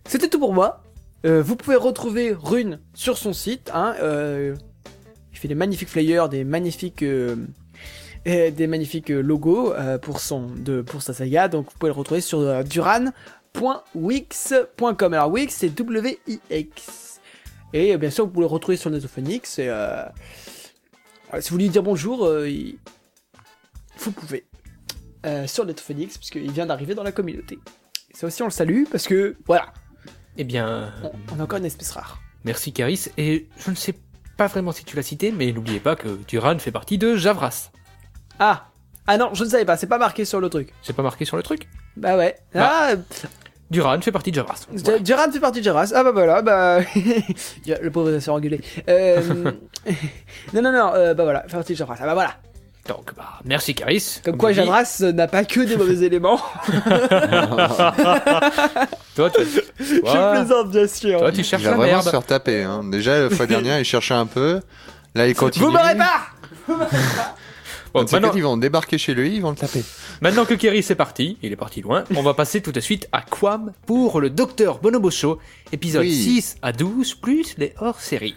C'était 0.06 0.28
tout 0.28 0.38
pour 0.38 0.52
moi. 0.52 0.82
Euh, 1.24 1.42
vous 1.42 1.56
pouvez 1.56 1.76
retrouver 1.76 2.32
Rune 2.32 2.80
sur 2.94 3.18
son 3.18 3.32
site. 3.32 3.70
Hein, 3.74 3.94
euh, 4.00 4.54
il 5.32 5.38
fait 5.38 5.48
des 5.48 5.54
magnifiques 5.54 5.88
flyers, 5.88 6.28
des 6.28 6.44
magnifiques, 6.44 7.02
euh, 7.02 7.36
des 8.24 8.66
magnifiques 8.66 9.08
logos 9.08 9.72
de, 9.74 10.82
pour 10.82 11.02
sa 11.02 11.12
saga. 11.12 11.48
Donc 11.48 11.66
vous 11.66 11.78
pouvez 11.78 11.90
le 11.90 11.98
retrouver 11.98 12.20
sur 12.20 12.40
euh, 12.40 12.62
duran.wix.com. 13.56 15.14
Alors 15.14 15.30
Wix 15.30 15.54
c'est 15.54 15.70
W-I-X. 15.70 17.20
Et 17.72 17.94
euh, 17.94 17.98
bien 17.98 18.10
sûr 18.10 18.24
vous 18.26 18.30
pouvez 18.30 18.44
le 18.46 18.50
retrouver 18.52 18.76
sur 18.76 18.90
Netophonix. 18.90 19.58
Et, 19.58 19.68
euh, 19.68 20.04
si 21.40 21.48
vous 21.50 21.54
voulez 21.54 21.64
lui 21.64 21.70
dire 21.70 21.82
bonjour, 21.82 22.24
euh, 22.26 22.48
il- 22.48 22.78
vous 23.98 24.12
pouvez. 24.12 24.46
Euh, 25.24 25.46
sur 25.46 25.64
Netophonix, 25.66 26.16
puisqu'il 26.18 26.52
vient 26.52 26.66
d'arriver 26.66 26.94
dans 26.94 27.02
la 27.02 27.10
communauté. 27.12 27.58
Et 28.10 28.16
ça 28.16 28.28
aussi, 28.28 28.42
on 28.42 28.46
le 28.46 28.50
salue, 28.52 28.84
parce 28.90 29.08
que, 29.08 29.36
voilà, 29.46 29.72
Eh 30.36 30.44
bien, 30.44 30.92
on, 31.02 31.10
on 31.34 31.40
a 31.40 31.42
encore 31.42 31.58
une 31.58 31.64
espèce 31.64 31.90
rare. 31.90 32.20
merci 32.44 32.72
Caris. 32.72 33.06
Et 33.16 33.48
je 33.58 33.70
ne 33.70 33.74
sais 33.74 33.94
pas 34.36 34.46
vraiment 34.46 34.70
si 34.70 34.84
tu 34.84 34.94
l'as 34.94 35.02
cité, 35.02 35.32
mais 35.32 35.50
n'oubliez 35.50 35.80
pas 35.80 35.96
que 35.96 36.16
Duran 36.28 36.58
fait 36.60 36.70
partie 36.70 36.96
de 36.98 37.16
Javras. 37.16 37.70
Ah 38.38 38.68
Ah 39.08 39.16
non, 39.18 39.30
je 39.34 39.42
ne 39.42 39.48
savais 39.48 39.64
pas, 39.64 39.76
c'est 39.76 39.88
pas 39.88 39.98
marqué 39.98 40.24
sur 40.24 40.38
le 40.40 40.48
truc. 40.48 40.72
C'est 40.82 40.92
pas 40.94 41.02
marqué 41.02 41.24
sur 41.24 41.36
le 41.36 41.42
truc? 41.42 41.66
Bah 41.96 42.16
ouais. 42.16 42.36
Bah. 42.54 42.90
Ah, 42.92 42.94
Duran 43.70 44.00
fait 44.00 44.12
partie 44.12 44.30
de 44.30 44.36
Javras. 44.36 44.66
J- 44.72 45.00
Duran 45.02 45.30
fait 45.32 45.40
partie 45.40 45.58
de 45.60 45.64
Geras. 45.64 45.92
Ah 45.94 46.04
bah 46.04 46.12
voilà, 46.12 46.40
bah... 46.42 46.78
le 47.66 47.88
pauvre 47.90 48.10
va 48.10 48.20
se 48.20 48.24
faire 48.26 48.34
engueuler. 48.34 48.60
Euh... 48.88 49.20
non, 50.52 50.62
non, 50.62 50.72
non, 50.72 50.92
euh, 50.94 51.14
bah 51.14 51.24
voilà, 51.24 51.42
fait 51.48 51.56
partie 51.56 51.72
de 51.72 51.78
Geras. 51.78 51.96
Ah 52.00 52.06
bah 52.06 52.14
voilà. 52.14 52.30
Donc, 52.88 53.12
bah, 53.16 53.40
merci 53.44 53.74
Caris. 53.74 54.20
Comme 54.24 54.36
quoi, 54.36 54.52
Javras 54.52 55.02
n'a 55.12 55.26
pas 55.26 55.44
que 55.44 55.58
des 55.60 55.76
mauvais 55.76 56.04
éléments. 56.06 56.40
Toi, 59.16 59.30
tu, 59.30 59.40
Je 59.80 60.30
plaisante, 60.32 60.70
bien 60.70 60.86
sûr. 60.86 61.18
toi, 61.18 61.32
tu 61.32 61.38
Il 61.40 61.44
cherches 61.44 61.62
va 61.62 61.70
la 61.72 61.76
vraiment 61.76 62.00
se 62.00 62.04
merde. 62.04 62.10
faire 62.10 62.24
taper. 62.24 62.62
Hein. 62.62 62.82
Déjà, 62.84 63.18
la 63.18 63.30
fois 63.30 63.46
dernière, 63.46 63.78
il 63.80 63.84
cherchait 63.84 64.14
un 64.14 64.26
peu. 64.26 64.60
Là, 65.14 65.26
il 65.26 65.34
continue. 65.34 65.64
Vous 65.64 65.70
m'aurez 65.72 65.96
pas 65.96 66.76
ces 68.06 68.16
maintenant, 68.16 68.28
quatre, 68.28 68.36
ils 68.38 68.42
vont 68.42 68.56
débarquer 68.56 68.98
chez 68.98 69.14
lui, 69.14 69.36
ils 69.36 69.42
vont 69.42 69.50
le 69.50 69.56
taper. 69.56 69.82
maintenant 70.20 70.44
que 70.44 70.54
Caris 70.54 70.78
est 70.78 70.94
parti, 70.94 71.38
il 71.42 71.52
est 71.52 71.56
parti 71.56 71.80
loin, 71.80 72.04
on 72.14 72.22
va 72.22 72.34
passer 72.34 72.60
tout 72.60 72.72
de 72.72 72.80
suite 72.80 73.08
à 73.12 73.22
Quam 73.22 73.72
pour 73.86 74.20
le 74.20 74.30
Docteur 74.30 74.78
Bonobo 74.80 75.10
Show, 75.10 75.38
épisode 75.72 76.02
Oui. 76.02 76.12
6 76.14 76.56
à 76.62 76.72
12, 76.72 77.14
plus 77.14 77.54
les 77.58 77.72
hors-séries. 77.80 78.34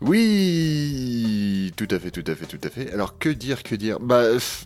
Oui, 0.00 1.72
tout 1.76 1.88
à 1.90 1.98
fait, 1.98 2.10
tout 2.10 2.24
à 2.26 2.34
fait, 2.34 2.46
tout 2.46 2.58
à 2.62 2.68
fait. 2.68 2.92
Alors 2.92 3.18
que 3.18 3.28
dire, 3.28 3.62
que 3.62 3.74
dire? 3.74 3.98
Bah, 4.00 4.22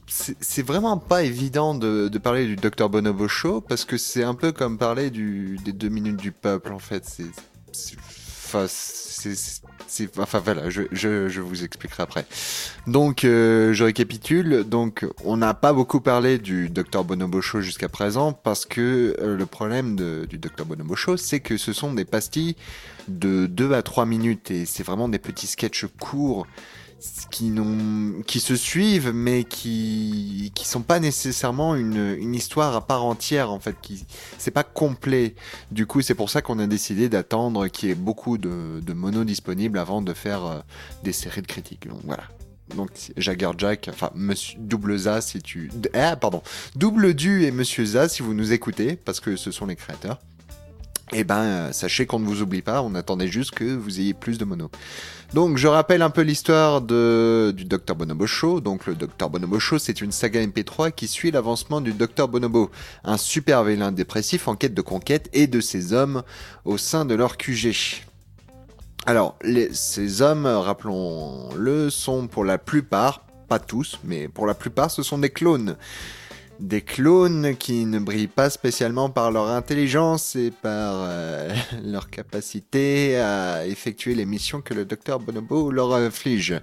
c'est 0.07 0.37
c'est 0.41 0.63
vraiment 0.67 0.97
pas 0.99 1.23
évident 1.23 1.75
de, 1.75 2.09
de 2.09 2.19
parler 2.19 2.47
du 2.47 2.57
Dr 2.57 2.89
Bonobo 2.89 3.29
Show 3.29 3.61
parce 3.61 3.85
que 3.85 3.97
c'est 3.99 4.25
un 4.25 4.35
peu 4.35 4.53
comme 4.53 4.79
parler 4.79 5.11
du, 5.11 5.59
des 5.65 5.73
deux 5.73 5.89
minutes 5.91 6.17
du 6.17 6.33
peuple 6.33 6.73
en 6.73 6.79
fait. 6.79 7.05
C'est, 7.07 7.27
c'est- 7.73 7.97
enfin, 8.47 8.67
c'est, 8.69 9.35
c'est- 9.89 10.19
enfin 10.19 10.39
voilà, 10.45 10.71
je, 10.71 10.83
je, 10.93 11.29
je 11.29 11.41
vous 11.41 11.65
expliquerai 11.65 12.03
après. 12.05 12.25
Donc, 12.87 13.25
euh, 13.25 13.73
je 13.73 13.85
récapitule. 13.85 14.65
Donc, 14.65 15.05
on 15.25 15.37
n'a 15.37 15.55
pas 15.55 15.73
beaucoup 15.73 16.01
parlé 16.01 16.39
du 16.39 16.69
Dr 16.69 17.03
Bonobo 17.05 17.41
Show 17.41 17.61
jusqu'à 17.61 17.89
présent 17.89 18.33
parce 18.33 18.65
que 18.67 19.17
euh, 19.21 19.37
le 19.37 19.47
problème 19.47 19.97
du 19.97 20.39
Dr 20.39 20.65
Bonobo 20.65 20.95
Show, 20.95 21.17
c'est 21.17 21.41
que 21.41 21.57
ce 21.57 21.73
sont 21.73 21.93
des 21.93 22.05
pastilles 22.05 22.55
de 23.09 23.47
2 23.47 23.73
à 23.73 23.83
3 23.83 24.07
minutes 24.07 24.51
et 24.51 24.67
c'est 24.67 24.83
vraiment 24.83 25.09
des 25.09 25.19
petits 25.19 25.47
sketchs 25.47 25.87
courts 25.99 26.47
qui 27.31 27.53
qui 28.27 28.41
se 28.41 28.57
suivent 28.57 29.13
mais 29.15 29.45
qui 29.45 30.51
qui 30.55 30.67
sont 30.67 30.83
pas 30.83 30.99
nécessairement 30.99 31.77
une, 31.77 32.17
une 32.19 32.35
histoire 32.35 32.75
à 32.75 32.87
part 32.87 33.05
entière 33.05 33.53
en 33.53 33.61
fait 33.61 33.77
qui 33.81 34.05
c'est 34.39 34.51
pas 34.51 34.65
complet. 34.65 35.35
Du 35.71 35.87
coup 35.87 36.03
c'est 36.03 36.15
pour 36.15 36.31
ça 36.31 36.43
qu'on 36.43 36.59
a 36.59 36.67
décidé 36.67 37.09
d'attendre 37.09 37.69
qu'il 37.69 37.89
y 37.89 37.93
ait 37.93 37.97
beaucoup 37.97 38.39
de, 38.39 38.81
de 38.81 38.93
monos 38.93 39.25
disponibles 39.25 39.79
avant 39.79 40.03
de 40.03 40.13
faire 40.13 40.45
euh, 40.45 40.59
des 41.05 41.13
séries 41.13 41.43
de 41.43 41.47
critiques. 41.47 41.89
Donc 41.89 42.01
voilà. 42.05 42.25
Donc 42.75 42.91
Jagger 43.17 43.51
Jack, 43.57 43.89
enfin 43.91 44.11
Monsieur 44.15 44.59
Double 44.59 44.99
Z 44.99 45.21
si 45.21 45.41
tu 45.41 45.71
ah 45.95 46.17
pardon. 46.17 46.43
Double 46.77 47.15
Du 47.15 47.45
et 47.45 47.51
Monsieur 47.51 47.85
Z 47.85 48.09
si 48.09 48.23
vous 48.23 48.35
nous 48.35 48.53
écoutez 48.53 48.97
parce 48.97 49.21
que 49.21 49.37
ce 49.37 49.51
sont 49.51 49.67
les 49.67 49.77
créateurs 49.77 50.19
eh 51.13 51.25
ben, 51.25 51.43
euh, 51.43 51.73
sachez 51.73 52.07
qu'on 52.07 52.19
ne 52.19 52.27
vous 52.27 52.43
oublie 52.43 52.63
pas, 52.63 52.83
on 52.83 52.95
attendait 52.95 53.29
juste 53.29 53.53
que 53.53 53.65
vous 53.65 54.01
ayez 54.01 54.15
plus 54.15 54.39
de 54.39 54.45
mono. 54.45 54.71
Donc, 55.35 55.57
je 55.57 55.69
rappelle 55.69 56.03
un 56.03 56.11
peu 56.11 56.23
l'histoire 56.23 56.81
de, 56.81 57.53
du 57.57 57.65
Dr 57.65 57.95
Bonobo 57.95 58.27
Show. 58.27 58.61
Donc, 58.61 58.87
le 58.87 58.95
Dr 58.95 59.29
Bonobo 59.29 59.59
Show, 59.59 59.79
c'est 59.79 60.01
une 60.01 60.13
saga 60.13 60.45
MP3 60.45 60.93
qui 60.93 61.07
suit 61.07 61.31
l'avancement 61.31 61.81
du 61.81 61.93
Dr 61.93 62.29
Bonobo, 62.29 62.71
un 63.05 63.17
super 63.17 63.65
vilain 63.65 63.93
dépressif 63.93 64.49
en 64.49 64.57
quête 64.57 64.75
de 64.75 64.83
conquête 64.83 65.29
et 65.33 65.47
de 65.47 65.61
ses 65.61 65.93
hommes 65.93 66.23
au 66.65 66.79
sein 66.79 67.05
de 67.05 67.15
leur 67.15 67.37
QG. 67.37 68.05
Alors, 69.07 69.39
ces 69.73 70.23
hommes, 70.23 70.47
rappelons-le, 70.47 71.91
sont 71.91 72.27
pour 72.27 72.45
la 72.45 72.59
plupart, 72.59 73.25
pas 73.49 73.59
tous, 73.59 73.99
mais 74.05 74.29
pour 74.29 74.47
la 74.47 74.55
plupart, 74.55 74.91
ce 74.91 75.03
sont 75.03 75.19
des 75.19 75.31
clones. 75.31 75.77
Des 76.61 76.81
clones 76.81 77.57
qui 77.57 77.87
ne 77.87 78.01
brillent 78.01 78.27
pas 78.27 78.51
spécialement 78.51 79.11
par 79.11 79.31
leur 79.31 79.49
intelligence 79.49 80.35
et 80.35 80.51
par 80.51 80.95
euh, 80.97 81.55
leur 81.85 82.11
capacité 82.11 83.17
à 83.19 83.65
effectuer 83.67 84.15
les 84.15 84.27
missions 84.27 84.61
que 84.61 84.75
le 84.75 84.85
docteur 84.85 85.21
Bonobo 85.21 85.71
leur 85.71 85.95
inflige. 85.95 86.61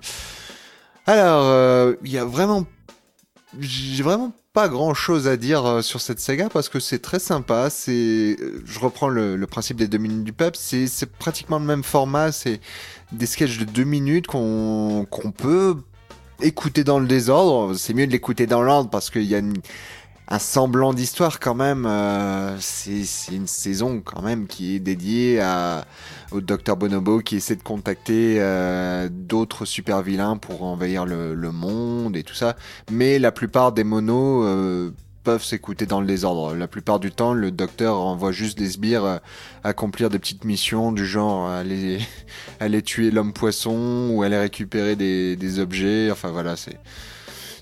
Alors, 1.08 1.46
euh, 1.46 1.94
il 2.04 2.12
y 2.12 2.18
a 2.18 2.26
vraiment... 2.26 2.66
J'ai 3.58 4.04
vraiment 4.04 4.34
pas 4.52 4.68
grand 4.68 4.94
chose 4.94 5.30
à 5.30 5.38
dire 5.38 5.66
euh, 5.66 5.82
sur 5.82 6.02
cette 6.02 6.20
saga 6.20 6.50
parce 6.50 6.68
que 6.68 6.82
c'est 6.82 7.00
très 7.00 7.20
sympa. 7.20 7.70
C'est, 7.70 8.36
je 8.66 8.80
reprends 8.80 9.08
le, 9.08 9.38
principe 9.48 9.78
des 9.78 9.88
deux 9.88 9.98
minutes 9.98 10.26
du 10.26 10.34
peuple. 10.34 10.58
C'est, 10.60 10.88
c'est 10.88 11.10
pratiquement 11.10 11.60
le 11.60 11.66
même 11.66 11.84
format. 11.84 12.34
C'est 12.34 12.60
des 13.14 13.28
sketchs 13.28 13.60
de 13.60 13.66
deux 13.66 13.86
minutes 13.86 14.28
qu'on, 14.28 15.08
qu'on 15.10 15.32
peut 15.32 15.78
écouter 16.42 16.84
dans 16.84 17.00
le 17.00 17.08
désordre. 17.08 17.76
C'est 17.76 17.94
mieux 17.94 18.08
de 18.08 18.12
l'écouter 18.12 18.48
dans 18.48 18.62
l'ordre 18.62 18.90
parce 18.90 19.10
qu'il 19.10 19.24
y 19.24 19.36
a 19.36 19.40
une- 19.40 19.62
un 20.28 20.40
semblant 20.40 20.94
d'histoire 20.94 21.40
quand 21.40 21.56
même. 21.56 21.86
euh, 21.88 22.58
c'est, 22.60 23.04
une 23.32 23.48
saison 23.48 24.02
quand 24.04 24.22
même 24.24 24.48
qui 24.48 24.76
est 24.76 24.80
dédiée 24.80 25.40
à, 25.42 25.86
au 26.32 26.42
docteur 26.42 26.78
Bonobo 26.78 27.20
qui 27.20 27.36
essaie 27.38 27.56
de 27.56 27.64
contacter 27.64 28.38
euh, 28.40 29.08
d'autres 29.12 29.66
super 29.66 30.02
vilains 30.02 30.38
pour 30.38 30.64
envahir 30.64 31.06
le, 31.06 31.36
le 31.36 31.52
monde 31.52 32.18
et 32.18 32.24
tout 32.24 32.34
ça. 32.36 32.56
Mais 32.90 33.20
la 33.20 33.32
plupart 33.32 33.72
des 33.72 33.84
monos 33.84 34.44
euh, 34.46 34.92
peuvent 35.26 35.44
s'écouter 35.44 35.86
dans 35.86 36.00
le 36.00 36.08
désordre. 36.08 36.56
La 36.56 36.68
plupart 36.68 37.00
du 37.00 37.12
temps, 37.12 37.34
le 37.34 37.52
docteur 37.52 37.98
envoie 37.98 38.32
juste 38.32 38.58
des 38.58 38.70
sbires 38.70 39.04
euh, 39.04 39.18
accomplir 39.64 40.10
des 40.10 40.20
petites 40.20 40.46
missions 40.46 40.92
du 40.94 41.06
genre 41.06 41.50
aller, 41.50 42.00
aller 42.62 42.82
tuer 42.82 43.12
l'homme 43.12 43.34
poisson 43.34 44.10
ou 44.12 44.24
aller 44.24 44.38
récupérer 44.38 44.96
des, 44.96 45.36
des 45.36 45.60
objets. 45.60 46.12
Enfin 46.12 46.30
voilà, 46.30 46.56
c'est 46.56 46.80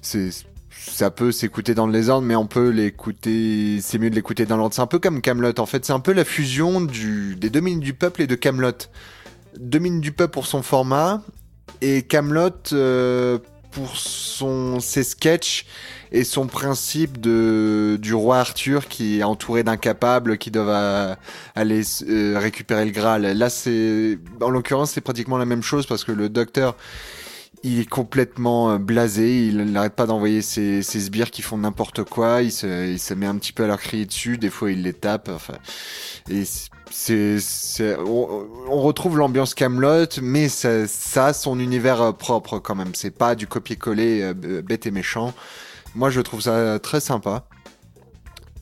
c'est 0.02 0.30
ça 0.70 1.10
peut 1.10 1.32
s'écouter 1.32 1.74
dans 1.74 1.88
le 1.88 1.94
désordre, 1.94 2.28
mais 2.28 2.36
on 2.36 2.46
peut 2.46 2.70
l'écouter. 2.70 3.80
C'est 3.82 3.98
mieux 3.98 4.10
de 4.10 4.16
l'écouter 4.16 4.46
dans 4.46 4.58
l'ordre. 4.58 4.76
C'est 4.76 4.82
un 4.82 4.88
peu 4.88 5.00
comme 5.00 5.22
Camelot. 5.22 5.58
En 5.60 5.66
fait, 5.66 5.86
c'est 5.86 5.94
un 5.94 6.02
peu 6.02 6.12
la 6.12 6.26
fusion 6.26 6.82
du 6.82 7.38
des 7.38 7.50
deux 7.50 7.62
minutes 7.62 7.84
du 7.84 7.94
peuple 7.94 8.22
et 8.22 8.28
de 8.28 8.36
Camelot. 8.36 8.90
Deux 9.58 9.80
minutes 9.80 10.02
du 10.02 10.12
peuple 10.12 10.34
pour 10.34 10.46
son 10.46 10.62
format 10.62 11.22
et 11.82 12.02
Camelot 12.02 12.74
pour 13.74 13.98
son 13.98 14.80
ses 14.80 15.04
sketchs 15.04 15.66
et 16.12 16.24
son 16.24 16.48
principe 16.48 17.20
de 17.20 17.98
du 18.02 18.14
roi 18.14 18.38
Arthur 18.40 18.88
qui 18.88 19.20
est 19.20 19.24
entouré 19.24 19.64
d'incapables 19.64 20.38
qui 20.38 20.52
doivent 20.52 20.70
euh, 20.70 21.16
aller 21.56 21.82
euh, 22.08 22.38
récupérer 22.40 22.86
le 22.86 22.92
Graal. 22.92 23.24
Là, 23.24 23.50
c'est 23.50 24.20
en 24.42 24.50
l'occurrence 24.50 24.92
c'est 24.92 25.02
pratiquement 25.02 25.38
la 25.38 25.46
même 25.46 25.64
chose 25.64 25.86
parce 25.86 26.04
que 26.04 26.12
le 26.12 26.30
docteur 26.30 26.76
il 27.64 27.80
est 27.80 27.90
complètement 27.90 28.72
euh, 28.72 28.78
blasé, 28.78 29.48
il 29.48 29.64
n'arrête 29.64 29.96
pas 29.96 30.06
d'envoyer 30.06 30.42
ses, 30.42 30.84
ses 30.84 31.00
sbires 31.00 31.32
qui 31.32 31.42
font 31.42 31.58
n'importe 31.58 32.04
quoi, 32.04 32.42
il 32.42 32.52
se, 32.52 32.92
il 32.92 33.00
se 33.00 33.14
met 33.14 33.26
un 33.26 33.38
petit 33.38 33.54
peu 33.54 33.64
à 33.64 33.68
leur 33.68 33.80
crier 33.80 34.06
dessus, 34.06 34.38
des 34.38 34.50
fois 34.50 34.72
il 34.72 34.84
les 34.84 34.94
tape, 34.94 35.30
enfin, 35.34 35.54
et 36.30 36.44
c'est, 36.94 37.40
c'est, 37.40 37.98
on, 37.98 38.48
on 38.70 38.82
retrouve 38.82 39.18
l'ambiance 39.18 39.54
Camelot, 39.56 40.06
mais 40.22 40.48
ça, 40.48 40.88
ça 40.88 41.26
a 41.28 41.34
son 41.34 41.60
univers 41.60 42.02
euh, 42.02 42.12
propre 42.12 42.60
quand 42.60 42.76
même, 42.76 42.94
c'est 42.94 43.12
pas 43.12 43.36
du 43.36 43.48
copier-coller 43.48 44.22
euh, 44.22 44.62
bête 44.62 44.86
et 44.86 44.92
méchant. 44.92 45.34
Moi 45.96 46.10
je 46.10 46.22
trouve 46.22 46.42
ça 46.42 46.80
très 46.80 47.00
sympa. 47.00 47.46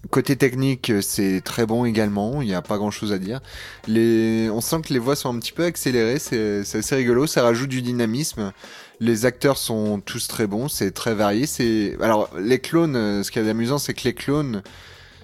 côté 0.09 0.35
technique, 0.35 0.91
c'est 1.01 1.41
très 1.41 1.65
bon 1.65 1.85
également. 1.85 2.41
Il 2.41 2.47
n'y 2.47 2.55
a 2.55 2.61
pas 2.61 2.77
grand 2.77 2.91
chose 2.91 3.13
à 3.13 3.17
dire. 3.19 3.39
Les, 3.87 4.49
on 4.51 4.61
sent 4.61 4.81
que 4.85 4.93
les 4.93 4.99
voix 4.99 5.15
sont 5.15 5.33
un 5.33 5.39
petit 5.39 5.51
peu 5.51 5.63
accélérées. 5.65 6.19
C'est 6.19 6.63
c'est 6.63 6.79
assez 6.79 6.95
rigolo. 6.95 7.27
Ça 7.27 7.43
rajoute 7.43 7.69
du 7.69 7.81
dynamisme. 7.81 8.51
Les 8.99 9.25
acteurs 9.25 9.57
sont 9.57 10.01
tous 10.01 10.27
très 10.27 10.47
bons. 10.47 10.67
C'est 10.67 10.91
très 10.91 11.13
varié. 11.13 11.45
C'est 11.45 11.97
alors 12.01 12.29
les 12.37 12.59
clones. 12.59 12.95
euh, 12.95 13.23
Ce 13.23 13.31
qui 13.31 13.39
est 13.39 13.49
amusant, 13.49 13.77
c'est 13.77 13.93
que 13.93 14.03
les 14.03 14.13
clones 14.13 14.63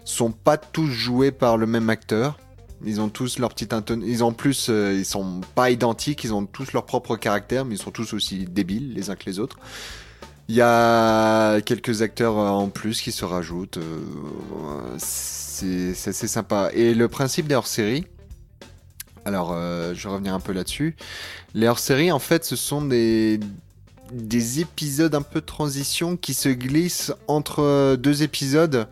sont 0.06 0.32
pas 0.32 0.58
tous 0.58 0.88
joués 0.88 1.32
par 1.32 1.58
le 1.58 1.66
même 1.68 1.90
acteur. 1.90 2.38
Ils 2.86 3.02
ont 3.02 3.10
tous 3.10 3.40
leur 3.40 3.50
petite 3.50 3.74
inton... 3.74 4.02
Ils 4.06 4.24
ont 4.24 4.34
plus, 4.34 4.68
euh, 4.70 4.96
ils 4.98 5.06
sont 5.06 5.42
pas 5.56 5.72
identiques. 5.72 6.24
Ils 6.24 6.34
ont 6.34 6.46
tous 6.46 6.74
leur 6.74 6.86
propre 6.86 7.16
caractère, 7.16 7.66
mais 7.66 7.76
ils 7.76 7.82
sont 7.82 7.92
tous 7.92 8.14
aussi 8.14 8.46
débiles 8.46 8.94
les 8.94 9.10
uns 9.10 9.16
que 9.16 9.26
les 9.26 9.40
autres. 9.40 9.58
Il 10.50 10.56
y 10.56 10.62
a 10.62 11.60
quelques 11.62 12.02
acteurs 12.02 12.38
euh, 12.38 12.48
en 12.48 12.70
plus 12.70 13.02
qui 13.02 13.12
se 13.12 13.26
rajoutent. 13.26 13.78
euh, 13.78 14.96
c'est 14.98 15.92
assez 15.92 16.28
sympa. 16.28 16.70
Et 16.74 16.94
le 16.94 17.08
principe 17.10 17.48
des 17.48 17.56
hors-séries, 17.56 18.06
alors 19.26 19.52
euh, 19.52 19.94
je 19.94 20.08
vais 20.08 20.14
revenir 20.14 20.34
un 20.34 20.40
peu 20.40 20.54
là-dessus. 20.54 20.96
Les 21.54 21.68
hors-séries, 21.68 22.14
en 22.14 22.20
fait, 22.20 22.46
ce 22.46 22.56
sont 22.56 22.82
des, 22.82 23.42
des 24.14 24.62
épisodes 24.62 25.16
un 25.16 25.22
peu 25.22 25.42
de 25.42 25.46
transition 25.46 26.16
qui 26.16 26.34
se 26.34 26.48
glissent 26.48 27.12
entre 27.28 27.98
deux 27.98 28.24
épisodes. 28.24 28.88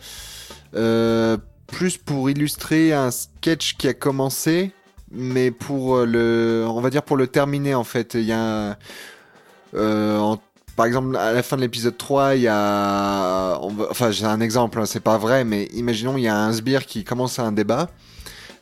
Plus 1.67 1.97
pour 1.97 2.29
illustrer 2.29 2.93
un 2.93 3.11
sketch 3.11 3.75
qui 3.77 3.87
a 3.87 3.93
commencé, 3.93 4.71
mais 5.11 5.51
pour 5.51 5.97
euh, 5.97 6.05
le, 6.05 6.65
on 6.67 6.81
va 6.81 6.89
dire 6.89 7.03
pour 7.03 7.17
le 7.17 7.27
terminer 7.27 7.75
en 7.75 7.83
fait. 7.83 8.13
Il 8.15 8.23
y 8.25 8.31
a, 8.31 8.39
un- 8.71 8.77
euh, 9.73 10.35
par 10.75 10.85
exemple, 10.85 11.15
à 11.17 11.33
la 11.33 11.43
fin 11.43 11.55
de 11.55 11.61
l'épisode 11.61 11.97
3, 11.97 12.35
il 12.35 12.41
y 12.43 12.47
a, 12.47 13.57
enfin 13.89 14.11
j'ai 14.11 14.25
un 14.25 14.41
exemple, 14.41 14.79
hein, 14.79 14.85
c'est 14.85 14.99
pas 14.99 15.17
vrai, 15.17 15.43
mais 15.43 15.65
imaginons 15.73 16.17
il 16.17 16.23
y 16.23 16.27
a 16.27 16.37
un 16.37 16.51
sbire 16.53 16.85
qui 16.85 17.03
commence 17.03 17.39
un 17.39 17.51
débat, 17.51 17.89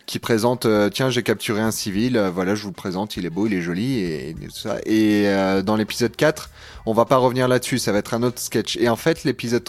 qui 0.06 0.20
présente, 0.20 0.66
euh, 0.66 0.90
tiens 0.90 1.10
j'ai 1.10 1.24
capturé 1.24 1.62
un 1.62 1.72
civil, 1.72 2.20
voilà 2.34 2.56
je 2.56 2.64
vous 2.64 2.70
le 2.70 2.76
présente, 2.76 3.18
il 3.18 3.26
est 3.26 3.30
beau, 3.30 3.48
il 3.48 3.54
est 3.54 3.62
joli 3.62 4.00
et, 4.00 4.36
tout 4.36 4.52
ça. 4.52 4.78
Et 4.86 5.26
dans 5.64 5.76
l'épisode 5.76 6.16
4, 6.16 6.50
on 6.86 6.94
va 6.94 7.06
pas 7.06 7.18
revenir 7.18 7.48
là-dessus, 7.48 7.80
ça 7.80 7.92
va 7.92 8.00
être 8.00 8.14
un 8.14 8.24
autre 8.24 8.40
sketch. 8.40 8.78
Et 8.78 8.90
en 8.90 8.96
fait 8.96 9.24
l'épisode 9.24 9.64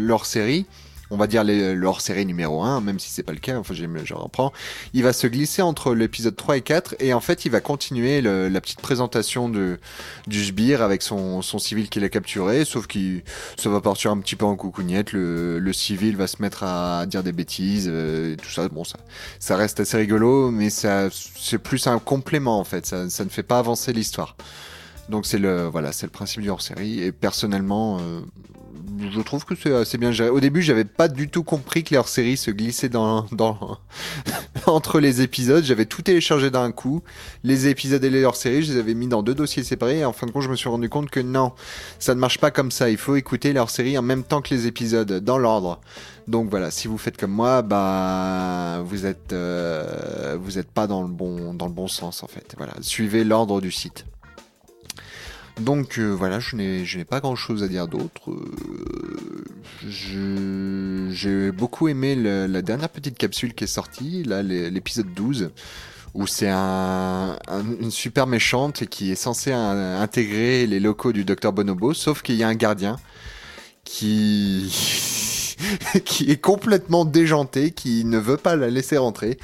leur 0.00 0.26
série 0.26 0.66
on 1.10 1.16
va 1.16 1.26
dire 1.26 1.44
les- 1.44 1.74
leur 1.74 2.00
série 2.00 2.26
numéro 2.26 2.62
1, 2.62 2.80
même 2.80 2.98
si 2.98 3.10
c'est 3.10 3.22
pas 3.22 3.32
le 3.32 3.38
cas, 3.38 3.58
enfin 3.58 3.74
j'ai- 3.74 3.88
je 4.04 4.14
reprends, 4.14 4.52
il 4.94 5.02
va 5.02 5.12
se 5.12 5.26
glisser 5.26 5.62
entre 5.62 5.94
l'épisode 5.94 6.34
3 6.36 6.56
et 6.56 6.60
4, 6.62 6.94
et 6.98 7.12
en 7.14 7.20
fait 7.20 7.44
il 7.44 7.50
va 7.50 7.60
continuer 7.60 8.20
la 8.22 8.60
petite 8.60 8.80
présentation 8.80 9.48
de, 9.48 9.78
du 10.26 10.44
sbire 10.44 10.82
avec 10.82 11.02
son, 11.02 11.42
son 11.42 11.58
civil 11.58 11.88
qu'il 11.88 12.04
a 12.04 12.08
capturé, 12.08 12.64
sauf 12.64 12.86
qu'il 12.86 13.22
ça 13.56 13.68
va 13.70 13.80
partir 13.80 14.10
un 14.10 14.18
petit 14.18 14.36
peu 14.36 14.44
en 14.46 14.56
coucougnette, 14.56 15.12
le, 15.12 15.58
le 15.58 15.72
civil 15.72 16.16
va 16.16 16.26
se 16.26 16.40
mettre 16.40 16.62
à 16.64 17.06
dire 17.06 17.22
des 17.22 17.32
bêtises, 17.32 17.88
euh, 17.90 18.32
et 18.32 18.36
tout 18.36 18.50
ça, 18.50 18.68
bon 18.68 18.84
ça, 18.84 18.98
ça 19.38 19.56
reste 19.56 19.80
assez 19.80 19.96
rigolo, 19.96 20.50
mais 20.50 20.70
ça 20.70 21.08
c'est 21.10 21.58
plus 21.58 21.86
un 21.86 21.98
complément 21.98 22.58
en 22.58 22.64
fait, 22.64 22.86
ça, 22.86 23.08
ça 23.10 23.24
ne 23.24 23.30
fait 23.30 23.42
pas 23.42 23.58
avancer 23.58 23.92
l'histoire. 23.92 24.36
Donc 25.10 25.26
c'est 25.26 25.38
le 25.38 25.66
voilà, 25.66 25.92
c'est 25.92 26.06
le 26.06 26.10
principe 26.12 26.40
du 26.40 26.48
hors-série 26.48 27.02
et 27.02 27.12
personnellement 27.12 27.98
euh, 28.00 28.20
je 28.98 29.20
trouve 29.20 29.44
que 29.44 29.54
c'est 29.84 29.98
bien 29.98 30.12
géré. 30.12 30.28
Au 30.28 30.40
début, 30.40 30.62
j'avais 30.62 30.84
pas 30.84 31.08
du 31.08 31.28
tout 31.28 31.42
compris 31.42 31.84
que 31.84 31.90
les 31.90 31.96
hors-séries 31.96 32.36
se 32.36 32.50
glissaient 32.50 32.88
dans 32.88 33.26
dans 33.32 33.78
entre 34.66 35.00
les 35.00 35.22
épisodes, 35.22 35.64
j'avais 35.64 35.86
tout 35.86 36.02
téléchargé 36.02 36.50
d'un 36.50 36.72
coup. 36.72 37.02
Les 37.42 37.68
épisodes 37.68 38.02
et 38.02 38.10
les 38.10 38.24
hors-séries, 38.24 38.62
je 38.62 38.72
les 38.72 38.78
avais 38.78 38.94
mis 38.94 39.06
dans 39.06 39.22
deux 39.22 39.34
dossiers 39.34 39.62
séparés 39.62 40.00
et 40.00 40.04
en 40.04 40.12
fin 40.12 40.26
de 40.26 40.30
compte, 40.30 40.42
je 40.42 40.50
me 40.50 40.56
suis 40.56 40.68
rendu 40.68 40.88
compte 40.88 41.10
que 41.10 41.20
non, 41.20 41.52
ça 41.98 42.14
ne 42.14 42.20
marche 42.20 42.38
pas 42.38 42.50
comme 42.50 42.70
ça. 42.70 42.90
Il 42.90 42.96
faut 42.96 43.16
écouter 43.16 43.52
les 43.52 43.60
hors-séries 43.60 43.98
en 43.98 44.02
même 44.02 44.24
temps 44.24 44.42
que 44.42 44.54
les 44.54 44.66
épisodes 44.66 45.12
dans 45.20 45.38
l'ordre. 45.38 45.80
Donc 46.26 46.48
voilà, 46.48 46.70
si 46.70 46.88
vous 46.88 46.98
faites 46.98 47.16
comme 47.16 47.32
moi, 47.32 47.62
bah 47.62 48.80
vous 48.84 49.04
êtes 49.06 49.32
euh, 49.32 50.38
vous 50.40 50.58
êtes 50.58 50.70
pas 50.70 50.86
dans 50.86 51.02
le 51.02 51.08
bon 51.08 51.52
dans 51.54 51.66
le 51.66 51.72
bon 51.72 51.88
sens 51.88 52.22
en 52.22 52.26
fait. 52.26 52.54
Voilà, 52.56 52.72
suivez 52.80 53.24
l'ordre 53.24 53.60
du 53.60 53.70
site. 53.70 54.06
Donc 55.60 55.98
euh, 55.98 56.10
voilà, 56.10 56.40
je 56.40 56.56
n'ai 56.56 57.04
pas 57.04 57.20
grand 57.20 57.36
chose 57.36 57.62
à 57.62 57.68
dire 57.68 57.86
d'autre. 57.86 58.30
Euh, 58.30 58.54
J'ai 61.12 61.52
beaucoup 61.52 61.88
aimé 61.88 62.14
la 62.16 62.62
dernière 62.62 62.88
petite 62.88 63.16
capsule 63.16 63.54
qui 63.54 63.64
est 63.64 63.68
sortie, 63.68 64.24
là 64.24 64.42
l'é- 64.42 64.70
l'épisode 64.70 65.12
12, 65.14 65.50
où 66.14 66.26
c'est 66.26 66.48
un, 66.50 67.36
un- 67.48 67.64
une 67.80 67.90
super 67.90 68.26
méchante 68.26 68.86
qui 68.86 69.12
est 69.12 69.16
censée 69.16 69.52
intégrer 69.52 70.66
les 70.66 70.80
locaux 70.80 71.12
du 71.12 71.24
docteur 71.24 71.52
Bonobo, 71.52 71.94
sauf 71.94 72.22
qu'il 72.22 72.34
y 72.36 72.42
a 72.42 72.48
un 72.48 72.54
gardien 72.56 72.96
qui 73.84 74.72
qui 76.04 76.30
est 76.30 76.40
complètement 76.40 77.04
déjanté, 77.04 77.70
qui 77.70 78.04
ne 78.04 78.18
veut 78.18 78.36
pas 78.36 78.56
la 78.56 78.68
laisser 78.70 78.96
rentrer. 78.96 79.38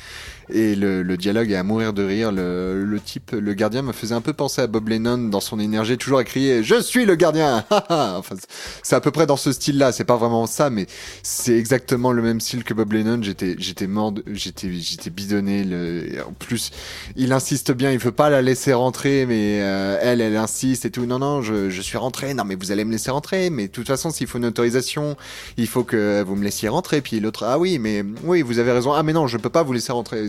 Et 0.52 0.74
le, 0.74 1.02
le 1.02 1.16
dialogue 1.16 1.50
est 1.50 1.56
à 1.56 1.62
mourir 1.62 1.92
de 1.92 2.02
rire. 2.02 2.32
Le, 2.32 2.84
le 2.84 3.00
type, 3.00 3.32
le 3.32 3.54
gardien 3.54 3.82
me 3.82 3.92
faisait 3.92 4.14
un 4.14 4.20
peu 4.20 4.32
penser 4.32 4.62
à 4.62 4.66
Bob 4.66 4.88
Lennon 4.88 5.18
dans 5.18 5.40
son 5.40 5.60
énergie, 5.60 5.96
toujours 5.96 6.18
à 6.18 6.24
crier 6.24 6.62
Je 6.62 6.80
suis 6.80 7.04
le 7.04 7.14
gardien 7.14 7.64
Enfin, 7.90 8.36
c'est 8.82 8.96
à 8.96 9.00
peu 9.00 9.10
près 9.10 9.26
dans 9.26 9.36
ce 9.36 9.52
style-là. 9.52 9.92
C'est 9.92 10.04
pas 10.04 10.16
vraiment 10.16 10.46
ça, 10.46 10.70
mais 10.70 10.86
c'est 11.22 11.56
exactement 11.56 12.12
le 12.12 12.22
même 12.22 12.40
style 12.40 12.64
que 12.64 12.74
Bob 12.74 12.92
Lennon. 12.92 13.22
J'étais, 13.22 13.54
j'étais 13.58 13.86
mort, 13.86 14.14
j'étais, 14.32 14.72
j'étais 14.72 15.10
bidonné. 15.10 15.64
Le, 15.64 16.22
en 16.26 16.32
plus, 16.32 16.70
il 17.16 17.32
insiste 17.32 17.72
bien. 17.72 17.92
Il 17.92 17.98
veut 17.98 18.12
pas 18.12 18.30
la 18.30 18.42
laisser 18.42 18.72
rentrer, 18.72 19.26
mais 19.26 19.60
euh, 19.60 19.98
elle, 20.00 20.20
elle 20.20 20.36
insiste 20.36 20.84
et 20.84 20.90
tout. 20.90 21.06
Non, 21.06 21.18
non, 21.18 21.42
je, 21.42 21.70
je 21.70 21.80
suis 21.80 21.98
rentré. 21.98 22.34
Non, 22.34 22.44
mais 22.44 22.54
vous 22.54 22.72
allez 22.72 22.84
me 22.84 22.92
laisser 22.92 23.10
rentrer. 23.10 23.50
Mais 23.50 23.68
de 23.68 23.72
toute 23.72 23.86
façon, 23.86 24.10
s'il 24.10 24.26
faut 24.26 24.38
une 24.38 24.46
autorisation, 24.46 25.16
il 25.56 25.66
faut 25.66 25.84
que 25.84 26.22
vous 26.22 26.36
me 26.36 26.44
laissiez 26.44 26.68
rentrer. 26.68 27.00
Puis 27.00 27.20
l'autre, 27.20 27.44
ah 27.44 27.58
oui, 27.58 27.78
mais 27.78 28.04
oui, 28.24 28.42
vous 28.42 28.58
avez 28.58 28.72
raison. 28.72 28.92
Ah, 28.92 29.02
mais 29.02 29.12
non, 29.12 29.26
je 29.26 29.36
peux 29.36 29.50
pas 29.50 29.62
vous 29.62 29.72
laisser 29.72 29.92
rentrer. 29.92 30.28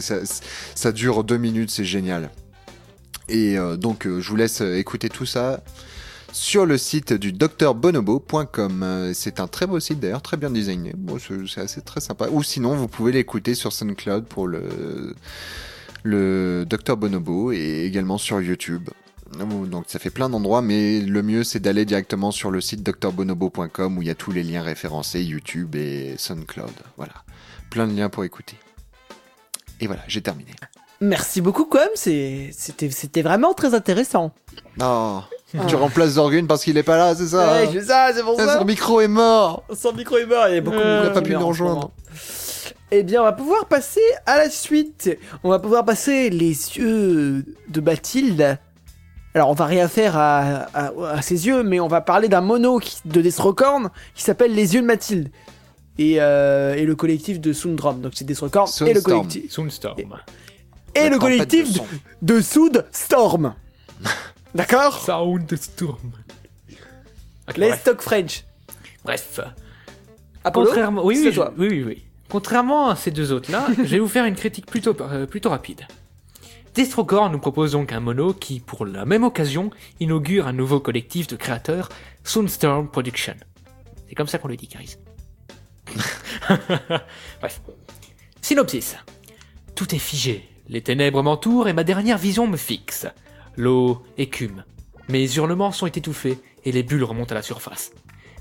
Ça, 0.76 0.91
dure 0.91 1.24
deux 1.24 1.38
minutes, 1.38 1.69
c'est 1.69 1.86
génial. 1.86 2.30
Et 3.30 3.58
euh, 3.58 3.78
donc, 3.78 4.06
euh, 4.06 4.19
je 4.19 4.30
vous 4.30 4.36
laisse 4.36 4.62
euh, 4.62 4.78
écouter 4.78 5.10
tout 5.10 5.26
ça 5.26 5.63
sur 6.34 6.65
le 6.65 6.78
site 6.78 7.13
du 7.13 7.34
drbonobo.com. 7.34 9.12
C'est 9.13 9.39
un 9.39 9.47
très 9.47 9.67
beau 9.67 9.80
site 9.80 10.00
d'ailleurs, 10.00 10.21
très 10.21 10.38
bien 10.38 10.50
designé. 10.50 10.93
C'est 11.47 11.62
assez 11.62 11.82
très 11.82 12.00
sympa. 12.00 12.30
Ou 12.30 12.41
sinon, 12.41 12.76
vous 12.76 12.88
pouvez 12.88 13.12
l'écouter 13.12 13.54
sur 13.54 13.74
SoundCloud 13.74 14.26
pour 14.26 14.47
le, 14.47 15.13
le 16.04 16.65
Dr 16.69 16.95
Bonobo 16.95 17.52
et 17.52 17.84
également 17.86 18.17
sur 18.17 18.41
YouTube. 18.41 18.89
Donc 19.38 19.86
ça 19.88 20.00
fait 20.00 20.10
plein 20.10 20.30
d'endroits, 20.30 20.62
mais 20.62 21.00
le 21.00 21.24
mieux 21.24 21.43
c'est 21.43 21.60
d'aller 21.60 21.86
directement 21.86 22.32
sur 22.32 22.52
le 22.52 22.60
site 22.60 22.84
drbonobo.com 22.84 23.97
où 23.97 24.02
il 24.02 24.08
y 24.08 24.12
a 24.12 24.15
tous 24.15 24.32
les 24.32 24.43
liens 24.43 24.62
référencés, 24.62 25.24
YouTube 25.24 25.76
et 25.76 26.15
SoundCloud. 26.17 26.71
Voilà, 26.97 27.13
plein 27.69 27.88
de 27.88 27.93
liens 27.93 28.10
pour 28.10 28.24
écouter. 28.24 28.58
Et 29.82 29.88
voilà, 29.88 30.02
j'ai 30.08 30.22
terminé. 30.22 30.52
Merci 31.02 31.41
beaucoup, 31.41 31.65
Com. 31.65 31.82
c'est- 31.96 32.52
C'était 32.54 33.22
vraiment 33.24 33.54
très 33.54 33.74
intéressant. 33.74 34.32
Oh, 34.82 35.20
tu 35.67 35.76
remplaces 35.76 36.12
Zorgun 36.12 36.46
parce 36.46 36.63
qu'il 36.63 36.78
est 36.78 36.84
pas 36.84 36.96
là, 36.98 37.15
c'est 37.15 37.28
ça 37.28 37.52
Ouais, 37.54 37.67
je 37.74 37.80
fais 37.80 37.86
ça, 37.86 38.12
c'est 38.15 38.22
pour 38.24 38.36
Ah, 38.39 38.46
ça. 38.46 38.60
Son 38.60 38.65
micro 38.65 39.02
est 39.02 39.08
mort 39.08 39.63
Son 39.74 39.91
micro 39.94 40.17
est 40.17 40.26
mort, 40.26 40.46
il 40.48 40.56
y 40.56 40.58
a 40.58 40.62
beaucoup 40.62 40.78
Euh, 40.78 41.06
Il 41.08 41.12
pas 41.13 41.22
pu 41.22 41.34
nous 41.34 41.46
rejoindre. 41.48 41.91
Eh 42.91 43.04
bien, 43.04 43.22
on 43.22 43.24
va 43.24 43.32
pouvoir 43.34 43.65
passer 43.65 44.02
à 44.26 44.38
la 44.38 44.50
suite. 44.50 45.17
On 45.44 45.50
va 45.50 45.60
pouvoir 45.60 45.84
passer 45.86 46.30
les 46.30 46.50
yeux 46.78 47.46
de 47.70 47.82
Bathilde. 47.82 48.58
Alors, 49.34 49.50
on 49.50 49.54
va 49.54 49.65
rien 49.65 49.88
faire 49.88 50.17
à, 50.17 50.67
à- 50.74 50.91
à 51.13 51.22
ses 51.22 51.48
yeux, 51.48 51.63
mais 51.63 51.80
on 51.80 51.88
va 51.88 52.02
parler 52.02 52.28
d'un 52.28 52.41
mono 52.41 52.80
qui- 52.80 52.98
de 53.06 53.22
Destrocorn 53.22 53.89
qui 54.13 54.24
s'appelle 54.24 54.54
Les 54.54 54.76
yeux 54.76 54.82
de 54.82 54.86
Mathilde. 54.86 55.30
Et, 56.02 56.16
euh, 56.20 56.74
et 56.74 56.86
le 56.86 56.96
collectif 56.96 57.40
de 57.40 57.54
Soundrum. 57.54 58.02
Donc, 58.02 58.14
c'est 58.16 58.26
Destrocorn 58.26 58.68
et 58.88 58.94
le 58.94 59.00
Soundstorm. 59.02 59.20
collectif, 59.22 59.52
Soundstorm. 59.52 59.98
et 60.96 61.10
le 61.10 61.20
collectif 61.20 61.72
de 61.74 61.80
de, 62.22 62.42
son. 62.42 62.66
de 62.66 62.74
Sound 62.74 62.86
Storm. 62.92 63.54
D'accord 64.56 64.98
Soundstorm. 65.00 66.12
Ok, 67.48 67.58
Les 67.58 67.68
bref. 67.68 67.82
Stock 67.82 68.02
French. 68.02 68.44
Bref. 69.06 69.40
Apollo 70.44 70.66
Contrairement, 70.68 71.06
oui, 71.06 71.22
oui, 71.24 71.34
toi. 71.34 71.54
oui, 71.58 71.68
oui, 71.70 71.84
oui. 71.84 72.04
Contrairement 72.30 72.90
à 72.90 72.96
ces 72.96 73.12
deux 73.12 73.32
autres-là, 73.32 73.68
je 73.78 73.84
vais 73.84 74.00
vous 74.00 74.08
faire 74.08 74.26
une 74.26 74.36
critique 74.36 74.66
plutôt, 74.66 74.96
euh, 75.02 75.26
plutôt 75.28 75.50
rapide. 75.50 75.82
Destrocore 76.74 77.30
nous 77.30 77.40
propose 77.40 77.74
donc 77.74 77.92
un 77.92 78.00
mono 78.00 78.34
qui, 78.34 78.60
pour 78.60 78.86
la 78.86 79.06
même 79.06 79.24
occasion, 79.24 79.70
inaugure 80.00 80.48
un 80.48 80.54
nouveau 80.54 80.80
collectif 80.80 81.28
de 81.28 81.36
créateurs, 81.36 81.90
Soundstorm 82.24 82.88
Production. 82.90 83.36
C'est 84.08 84.16
comme 84.16 84.28
ça 84.28 84.40
qu'on 84.40 84.48
le 84.48 84.56
dit, 84.56 84.68
Caris. 84.68 84.96
Bref. 87.40 87.62
Synopsis. 88.42 88.98
Tout 89.76 89.94
est 89.96 90.00
figé. 90.00 90.48
Les 90.68 90.82
ténèbres 90.82 91.24
m'entourent 91.24 91.68
et 91.68 91.74
ma 91.74 91.84
dernière 91.84 92.18
vision 92.18 92.48
me 92.48 92.58
fixe. 92.58 93.08
L'eau 93.58 94.04
écume. 94.18 94.64
Mes 95.10 95.36
hurlements 95.36 95.72
sont 95.72 95.88
étouffés 95.88 96.40
et 96.64 96.72
les 96.72 96.84
bulles 96.84 97.04
remontent 97.04 97.32
à 97.32 97.36
la 97.36 97.42
surface. 97.42 97.92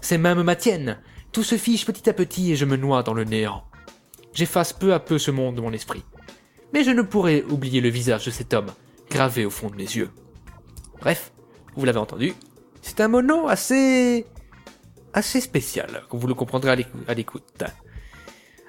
Ces 0.00 0.18
mains 0.18 0.34
me 0.34 0.42
maintiennent. 0.42 0.98
Tout 1.32 1.42
se 1.42 1.56
fige 1.56 1.86
petit 1.86 2.08
à 2.08 2.12
petit 2.12 2.52
et 2.52 2.56
je 2.56 2.64
me 2.64 2.76
noie 2.76 3.02
dans 3.02 3.14
le 3.14 3.24
néant. 3.24 3.64
J'efface 4.32 4.72
peu 4.72 4.92
à 4.94 5.00
peu 5.00 5.18
ce 5.18 5.30
monde 5.30 5.56
de 5.56 5.60
mon 5.60 5.72
esprit. 5.72 6.04
Mais 6.72 6.84
je 6.84 6.90
ne 6.90 7.02
pourrai 7.02 7.44
oublier 7.48 7.80
le 7.80 7.88
visage 7.88 8.26
de 8.26 8.30
cet 8.30 8.54
homme, 8.54 8.70
gravé 9.10 9.44
au 9.44 9.50
fond 9.50 9.70
de 9.70 9.76
mes 9.76 9.82
yeux. 9.82 10.10
Bref, 11.00 11.32
vous 11.76 11.84
l'avez 11.84 11.98
entendu, 11.98 12.34
c'est 12.82 13.00
un 13.00 13.08
mono 13.08 13.48
assez... 13.48 14.26
assez 15.12 15.40
spécial, 15.40 16.02
vous 16.10 16.26
le 16.26 16.34
comprendrez 16.34 16.70
à 16.70 16.76
l'écou- 16.76 16.98
à 17.08 17.14
l'écoute. 17.14 17.64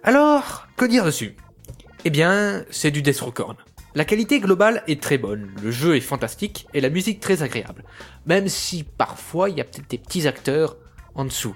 Alors, 0.04 0.68
que 0.78 0.86
dire 0.86 1.06
dessus? 1.06 1.36
Eh 2.06 2.10
bien, 2.10 2.66
c'est 2.72 2.92
du 2.92 3.02
Death 3.02 3.20
Record. 3.20 3.58
La 3.94 4.06
qualité 4.06 4.40
globale 4.40 4.84
est 4.88 5.02
très 5.02 5.18
bonne, 5.18 5.52
le 5.62 5.70
jeu 5.70 5.96
est 5.98 6.02
fantastique 6.02 6.66
et 6.74 6.80
la 6.82 6.90
musique 6.90 7.20
très 7.20 7.44
agréable. 7.44 7.84
Même 8.26 8.48
si 8.48 8.84
parfois 8.84 9.50
il 9.50 9.58
y 9.58 9.62
a 9.62 9.66
peut-être 9.66 9.90
des 9.90 9.98
petits 9.98 10.28
acteurs 10.28 10.78
en 11.14 11.26
dessous. 11.26 11.56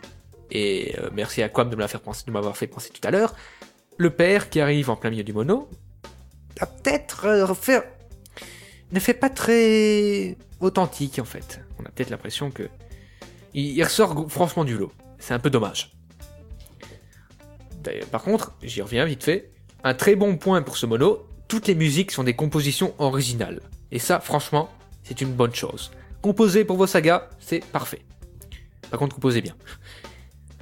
Et 0.51 0.95
euh, 0.99 1.09
merci 1.13 1.41
à 1.41 1.49
Quam 1.49 1.69
de 1.69 1.75
m'avoir 1.75 2.57
fait 2.57 2.67
penser 2.67 2.89
tout 2.91 3.07
à 3.07 3.11
l'heure. 3.11 3.33
Le 3.97 4.09
père 4.09 4.49
qui 4.49 4.59
arrive 4.59 4.89
en 4.89 4.97
plein 4.97 5.09
milieu 5.09 5.23
du 5.23 5.31
mono 5.31 5.69
a 6.59 6.65
peut-être 6.65 7.25
euh, 7.25 7.81
ne 8.91 8.99
fait 8.99 9.13
pas 9.13 9.29
très 9.29 10.37
authentique 10.59 11.19
en 11.19 11.25
fait. 11.25 11.61
On 11.79 11.85
a 11.85 11.89
peut-être 11.89 12.09
l'impression 12.09 12.51
que 12.51 12.63
il, 13.55 13.77
il 13.77 13.83
ressort 13.83 14.29
franchement 14.29 14.63
du 14.63 14.77
lot. 14.77 14.91
C'est 15.17 15.33
un 15.33 15.39
peu 15.39 15.49
dommage. 15.49 15.95
D'ailleurs, 17.83 18.07
Par 18.07 18.23
contre, 18.23 18.53
j'y 18.61 18.81
reviens 18.81 19.05
vite 19.05 19.23
fait. 19.23 19.51
Un 19.83 19.93
très 19.93 20.15
bon 20.15 20.37
point 20.37 20.61
pour 20.61 20.77
ce 20.77 20.85
mono, 20.85 21.27
toutes 21.47 21.67
les 21.67 21.75
musiques 21.75 22.11
sont 22.11 22.23
des 22.23 22.33
compositions 22.33 22.93
originales. 22.97 23.61
Et 23.91 23.99
ça, 23.99 24.19
franchement, 24.19 24.69
c'est 25.03 25.21
une 25.21 25.31
bonne 25.31 25.53
chose. 25.53 25.91
Composer 26.21 26.65
pour 26.65 26.77
vos 26.77 26.87
sagas, 26.87 27.29
c'est 27.39 27.63
parfait. 27.65 28.01
Par 28.89 28.99
contre, 28.99 29.15
composez 29.15 29.41
bien. 29.41 29.55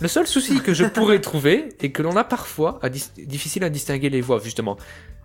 Le 0.02 0.08
seul 0.10 0.28
souci 0.28 0.62
que 0.62 0.74
je 0.74 0.84
pourrais 0.84 1.22
trouver 1.30 1.70
est 1.80 1.92
que 1.92 2.02
l'on 2.02 2.18
a 2.18 2.26
parfois 2.26 2.80
à 2.82 2.90
difficile 2.90 3.64
à 3.64 3.70
distinguer 3.70 4.10
les 4.10 4.22
voix, 4.22 4.42
justement. 4.44 4.78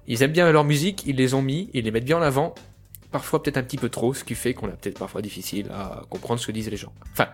Ils 0.06 0.22
aiment 0.22 0.32
bien 0.32 0.50
leur 0.52 0.64
musique, 0.64 1.04
ils 1.06 1.16
les 1.16 1.34
ont 1.34 1.42
mis, 1.42 1.68
ils 1.74 1.84
les 1.84 1.90
mettent 1.90 2.04
bien 2.04 2.18
en 2.18 2.22
avant. 2.22 2.54
Parfois 3.10 3.42
peut-être 3.42 3.56
un 3.56 3.62
petit 3.62 3.78
peu 3.78 3.88
trop, 3.88 4.14
ce 4.14 4.22
qui 4.22 4.36
fait 4.36 4.54
qu'on 4.54 4.68
a 4.68 4.72
peut-être 4.72 4.98
parfois 4.98 5.22
difficile 5.22 5.70
à 5.72 6.02
comprendre 6.08 6.40
ce 6.40 6.46
que 6.46 6.52
disent 6.52 6.70
les 6.70 6.76
gens. 6.76 6.92
Enfin, 7.12 7.28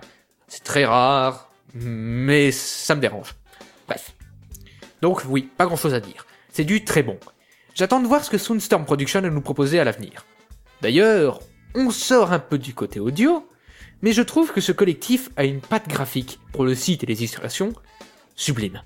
c'est 0.49 0.65
très 0.65 0.85
rare, 0.85 1.51
mais 1.75 2.53
ça 2.53 2.95
me 2.95 3.01
dérange. 3.01 3.35
Bref. 3.87 4.15
Donc 5.03 5.23
oui, 5.29 5.51
pas 5.57 5.67
grand 5.67 5.77
chose 5.77 5.95
à 5.95 6.01
dire. 6.01 6.27
C'est 6.53 6.65
du 6.65 6.85
très 6.85 7.03
bon. 7.03 7.19
J'attends 7.75 8.01
de 8.01 8.07
voir 8.07 8.25
ce 8.25 8.31
que 8.31 8.39
Soundstorm 8.39 8.85
Production 8.85 9.21
va 9.21 9.31
nous 9.31 9.41
proposer 9.41 9.81
à 9.81 9.85
l'avenir. 9.85 10.25
D'ailleurs, 10.81 11.41
on 11.75 11.91
sort 11.91 12.33
un 12.33 12.39
peu 12.39 12.59
du 12.59 12.73
côté 12.75 13.01
audio, 13.01 13.49
mais 14.03 14.13
je 14.13 14.23
trouve 14.23 14.53
que 14.53 14.61
ce 14.61 14.71
collectif 14.71 15.31
a 15.37 15.45
une 15.45 15.61
patte 15.61 15.89
graphique 15.89 16.39
pour 16.53 16.65
le 16.65 16.75
site 16.75 17.03
et 17.03 17.07
les 17.07 17.19
illustrations 17.19 17.73
sublime. 18.37 18.83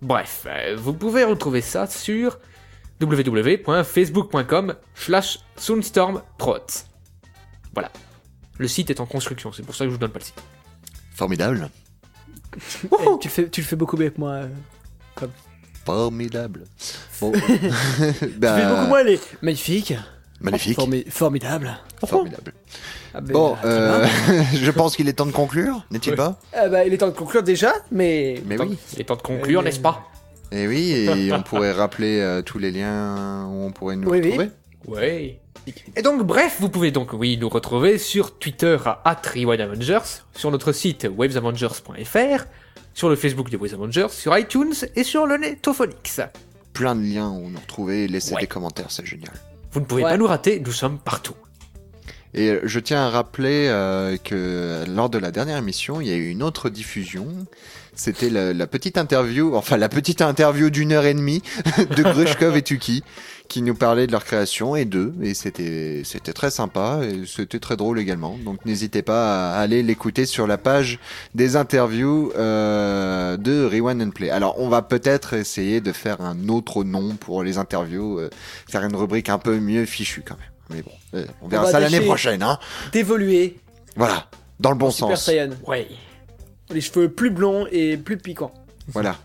Bref, 0.00 0.46
euh, 0.46 0.76
vous 0.78 0.94
pouvez 0.94 1.24
retrouver 1.24 1.60
ça 1.60 1.86
sur 1.86 2.38
www.facebook.com 3.00 4.74
slash. 4.94 5.40
Voilà. 7.74 7.90
Le 8.58 8.68
site 8.68 8.90
est 8.90 9.00
en 9.00 9.06
construction, 9.06 9.52
c'est 9.52 9.62
pour 9.62 9.74
ça 9.74 9.84
que 9.84 9.90
je 9.90 9.94
vous 9.94 10.00
donne 10.00 10.10
pas 10.10 10.20
le 10.20 10.24
site. 10.24 10.42
Formidable. 11.18 11.68
Eh, 12.56 12.58
tu, 13.20 13.28
le 13.28 13.30
fais, 13.30 13.48
tu 13.48 13.60
le 13.60 13.66
fais 13.66 13.74
beaucoup 13.76 13.96
mieux 13.96 14.10
que 14.10 14.20
moi. 14.20 14.30
euh. 14.34 15.26
Formidable. 15.84 16.64
Bon. 17.20 17.32
Tu 17.32 17.40
Bah, 18.38 18.56
fais 18.56 18.68
beaucoup 18.68 18.86
moins 18.86 19.02
les 19.02 19.18
magnifiques, 19.42 19.94
magnifique. 20.40 20.78
formi- 20.78 21.10
formidables. 21.10 21.76
Formidable. 22.06 22.52
Ah 23.12 23.20
ben, 23.20 23.32
Bon, 23.32 23.56
ah, 23.60 23.66
euh, 23.66 24.06
je 24.54 24.70
pense 24.70 24.94
qu'il 24.94 25.08
est 25.08 25.14
temps 25.14 25.26
de 25.26 25.32
conclure, 25.32 25.84
n'est-il 25.90 26.14
pas 26.14 26.38
Ah 26.52 26.68
bah, 26.68 26.84
il 26.84 26.92
est 26.94 26.98
temps 26.98 27.08
de 27.08 27.12
conclure 27.12 27.42
déjà, 27.42 27.72
mais 27.90 28.40
Mais 28.46 28.56
oui. 28.60 28.78
Il 28.92 29.00
est 29.00 29.04
temps 29.04 29.16
de 29.16 29.22
conclure, 29.22 29.60
Euh, 29.60 29.64
n'est-ce 29.64 29.80
pas? 29.80 30.06
Et 30.52 30.68
oui, 30.68 30.92
et 30.92 31.32
on 31.32 31.42
pourrait 31.42 31.72
rappeler 31.72 32.20
euh, 32.20 32.42
tous 32.42 32.58
les 32.60 32.70
liens 32.70 33.46
où 33.46 33.64
on 33.66 33.72
pourrait 33.72 33.96
nous 33.96 34.08
Oui, 34.08 34.20
oui. 34.22 34.26
retrouver. 34.30 34.50
Ouais. 34.88 35.40
Et 35.96 36.02
donc, 36.02 36.22
bref, 36.26 36.56
vous 36.60 36.70
pouvez 36.70 36.90
donc, 36.90 37.12
oui, 37.12 37.36
nous 37.36 37.48
retrouver 37.48 37.98
sur 37.98 38.38
Twitter 38.38 38.78
à 38.86 39.20
@RewindAvengers, 39.34 40.22
sur 40.34 40.50
notre 40.50 40.72
site 40.72 41.06
wavesavengers.fr, 41.14 42.44
sur 42.94 43.08
le 43.08 43.16
Facebook 43.16 43.50
des 43.50 43.56
Waves 43.56 43.74
Avengers, 43.74 44.08
sur 44.10 44.36
iTunes 44.36 44.72
et 44.96 45.04
sur 45.04 45.26
le 45.26 45.36
Netophonix. 45.36 46.20
Plein 46.72 46.94
de 46.96 47.02
liens 47.02 47.28
où 47.30 47.48
nous 47.50 47.58
retrouver, 47.58 48.08
laissez 48.08 48.34
Ouais. 48.34 48.40
des 48.42 48.46
commentaires, 48.46 48.90
c'est 48.90 49.04
génial. 49.06 49.32
Vous 49.72 49.80
ne 49.80 49.84
pouvez 49.84 50.04
Ouais. 50.04 50.10
pas 50.10 50.16
nous 50.16 50.26
rater, 50.26 50.60
nous 50.60 50.72
sommes 50.72 50.98
partout. 50.98 51.34
Et 52.34 52.50
euh, 52.50 52.60
je 52.64 52.78
tiens 52.80 53.02
à 53.06 53.10
rappeler 53.10 53.68
euh, 53.68 54.16
que 54.22 54.84
lors 54.88 55.08
de 55.10 55.18
la 55.18 55.30
dernière 55.30 55.56
émission, 55.56 56.00
il 56.00 56.08
y 56.08 56.12
a 56.12 56.16
eu 56.16 56.28
une 56.28 56.42
autre 56.42 56.68
diffusion. 56.70 57.26
C'était 57.98 58.30
la, 58.30 58.52
la 58.52 58.66
petite 58.68 58.96
interview, 58.96 59.56
enfin 59.56 59.76
la 59.76 59.88
petite 59.88 60.22
interview 60.22 60.70
d'une 60.70 60.92
heure 60.92 61.04
et 61.04 61.14
demie 61.14 61.42
de 61.96 62.02
Grushkov 62.04 62.56
et 62.56 62.62
Tuki, 62.62 63.02
qui 63.48 63.60
nous 63.60 63.74
parlaient 63.74 64.06
de 64.06 64.12
leur 64.12 64.24
création 64.24 64.76
et 64.76 64.84
d'eux. 64.84 65.12
Et 65.20 65.34
c'était 65.34 66.02
c'était 66.04 66.32
très 66.32 66.52
sympa 66.52 67.00
et 67.02 67.26
c'était 67.26 67.58
très 67.58 67.76
drôle 67.76 67.98
également. 67.98 68.38
Donc 68.44 68.64
n'hésitez 68.64 69.02
pas 69.02 69.52
à 69.52 69.58
aller 69.58 69.82
l'écouter 69.82 70.26
sur 70.26 70.46
la 70.46 70.58
page 70.58 71.00
des 71.34 71.56
interviews 71.56 72.32
euh, 72.36 73.36
de 73.36 73.64
Rewind 73.64 74.00
and 74.00 74.10
Play. 74.10 74.30
Alors 74.30 74.60
on 74.60 74.68
va 74.68 74.82
peut-être 74.82 75.34
essayer 75.34 75.80
de 75.80 75.90
faire 75.90 76.20
un 76.20 76.48
autre 76.48 76.84
nom 76.84 77.16
pour 77.16 77.42
les 77.42 77.58
interviews, 77.58 78.20
euh, 78.20 78.30
faire 78.70 78.84
une 78.84 78.94
rubrique 78.94 79.28
un 79.28 79.38
peu 79.38 79.58
mieux 79.58 79.86
fichue 79.86 80.22
quand 80.24 80.36
même. 80.38 80.76
Mais 80.76 80.82
bon, 80.82 80.92
euh, 81.14 81.26
on 81.42 81.48
verra 81.48 81.68
ça 81.68 81.80
l'année 81.80 82.02
prochaine, 82.02 82.44
hein. 82.44 82.60
d'évoluer. 82.92 83.56
Voilà, 83.96 84.28
dans 84.60 84.70
le 84.70 84.76
bon 84.76 84.92
Super 84.92 85.16
sens. 85.16 85.24
Saiyan. 85.24 85.50
Ouais. 85.66 85.88
Les 86.70 86.80
cheveux 86.80 87.08
plus 87.10 87.30
blonds 87.30 87.66
et 87.70 87.96
plus 87.96 88.18
piquants. 88.18 88.52
Voilà. 88.88 89.16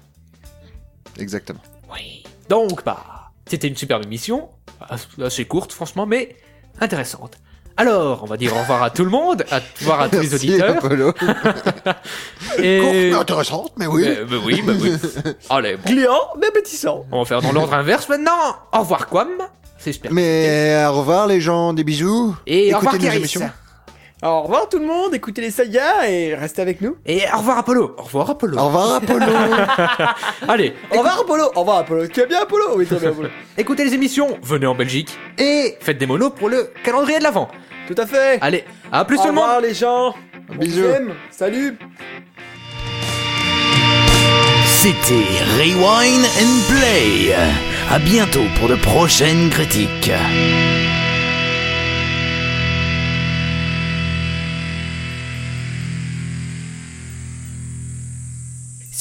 Exactement. 1.19 1.60
Oui. 1.91 2.23
Donc, 2.49 2.84
bah, 2.84 3.32
c'était 3.45 3.67
une 3.67 3.75
superbe 3.77 4.03
émission, 4.06 4.49
as- 4.82 5.08
assez 5.21 5.45
courte, 5.45 5.71
franchement, 5.73 6.06
mais 6.06 6.36
intéressante. 6.79 7.38
Alors, 7.75 8.23
on 8.23 8.27
va 8.27 8.38
dire 8.38 8.56
au 8.56 8.60
revoir 8.60 8.84
à 8.84 8.91
tout 8.91 9.03
le 9.03 9.10
monde, 9.10 9.45
à 9.49 9.60
voir 9.82 10.01
à 10.01 10.08
tous 10.10 10.19
les 10.19 10.29
Merci, 10.29 10.36
auditeurs. 10.51 10.77
Apollo. 10.77 11.13
Et... 12.60 12.79
Courte, 12.79 12.93
mais 12.93 13.13
intéressante, 13.13 13.71
mais 13.77 13.88
oui. 13.88 14.03
Euh, 14.08 14.25
bah 14.25 14.36
oui, 14.45 14.62
bah 14.65 14.73
oui. 14.79 14.91
Allez, 15.49 15.77
bon. 15.77 15.91
Mais 16.39 16.47
appétissant. 16.47 17.06
On 17.12 17.19
va 17.19 17.25
faire 17.25 17.41
dans 17.41 17.51
l'ordre 17.51 17.73
inverse 17.73 18.08
maintenant. 18.10 18.32
Au 18.71 18.79
revoir, 18.79 19.08
Quam. 19.08 19.29
C'est 19.79 19.91
super. 19.93 20.12
Mais 20.13 20.86
au 20.88 20.93
revoir 20.99 21.25
les 21.27 21.41
gens, 21.41 21.73
des 21.73 21.84
bisous. 21.84 22.36
Et 22.45 22.73
au 22.73 22.77
revoir, 22.77 22.93
Écoutez 22.95 23.10
nos 23.10 23.15
émissions. 23.15 23.49
Alors, 24.23 24.38
au 24.38 24.41
revoir 24.43 24.69
tout 24.69 24.79
le 24.79 24.86
monde, 24.86 25.13
écoutez 25.13 25.41
les 25.41 25.51
sagas 25.51 26.07
et 26.07 26.33
restez 26.33 26.62
avec 26.62 26.79
nous. 26.79 26.95
Et 27.05 27.23
au 27.33 27.39
revoir, 27.39 27.57
Apollo. 27.57 27.93
Au 27.97 28.03
revoir, 28.03 28.29
Apollo. 28.29 28.57
Au 28.57 28.67
revoir 28.67 28.95
Apollo. 28.95 29.25
Allez, 30.47 30.73
Au 30.91 30.99
revoir 30.99 31.19
Apollo, 31.19 31.51
au 31.53 31.59
revoir 31.59 31.77
Apollo. 31.79 32.07
Tu 32.07 32.21
vas 32.21 32.27
bien 32.27 32.41
Apollo? 32.43 32.63
Oui, 32.77 32.86
très 32.86 32.99
bien 32.99 33.09
Apollo. 33.09 33.27
écoutez 33.57 33.83
les 33.83 33.93
émissions, 33.93 34.38
venez 34.41 34.65
en 34.65 34.75
Belgique 34.75 35.09
et 35.38 35.75
faites 35.81 35.97
des 35.97 36.05
monos 36.05 36.29
pour 36.29 36.47
le 36.47 36.69
calendrier 36.86 37.19
de 37.19 37.23
l'avant. 37.23 37.49
Tout 37.86 37.95
à 37.97 38.05
fait. 38.05 38.38
Allez, 38.39 38.63
à 38.93 39.03
plus 39.03 39.17
au 39.17 39.23
tout 39.23 39.27
le 39.27 39.33
monde. 39.33 39.43
revoir 39.43 39.59
les 39.59 39.73
gens. 39.73 40.15
Bisous. 40.57 40.83
Salut. 41.29 41.77
C'était 44.65 45.27
Rewind 45.59 46.23
and 46.39 46.71
Play. 46.71 47.36
À 47.91 47.99
bientôt 47.99 48.45
pour 48.57 48.69
de 48.69 48.75
prochaines 48.75 49.49
critiques. 49.49 50.12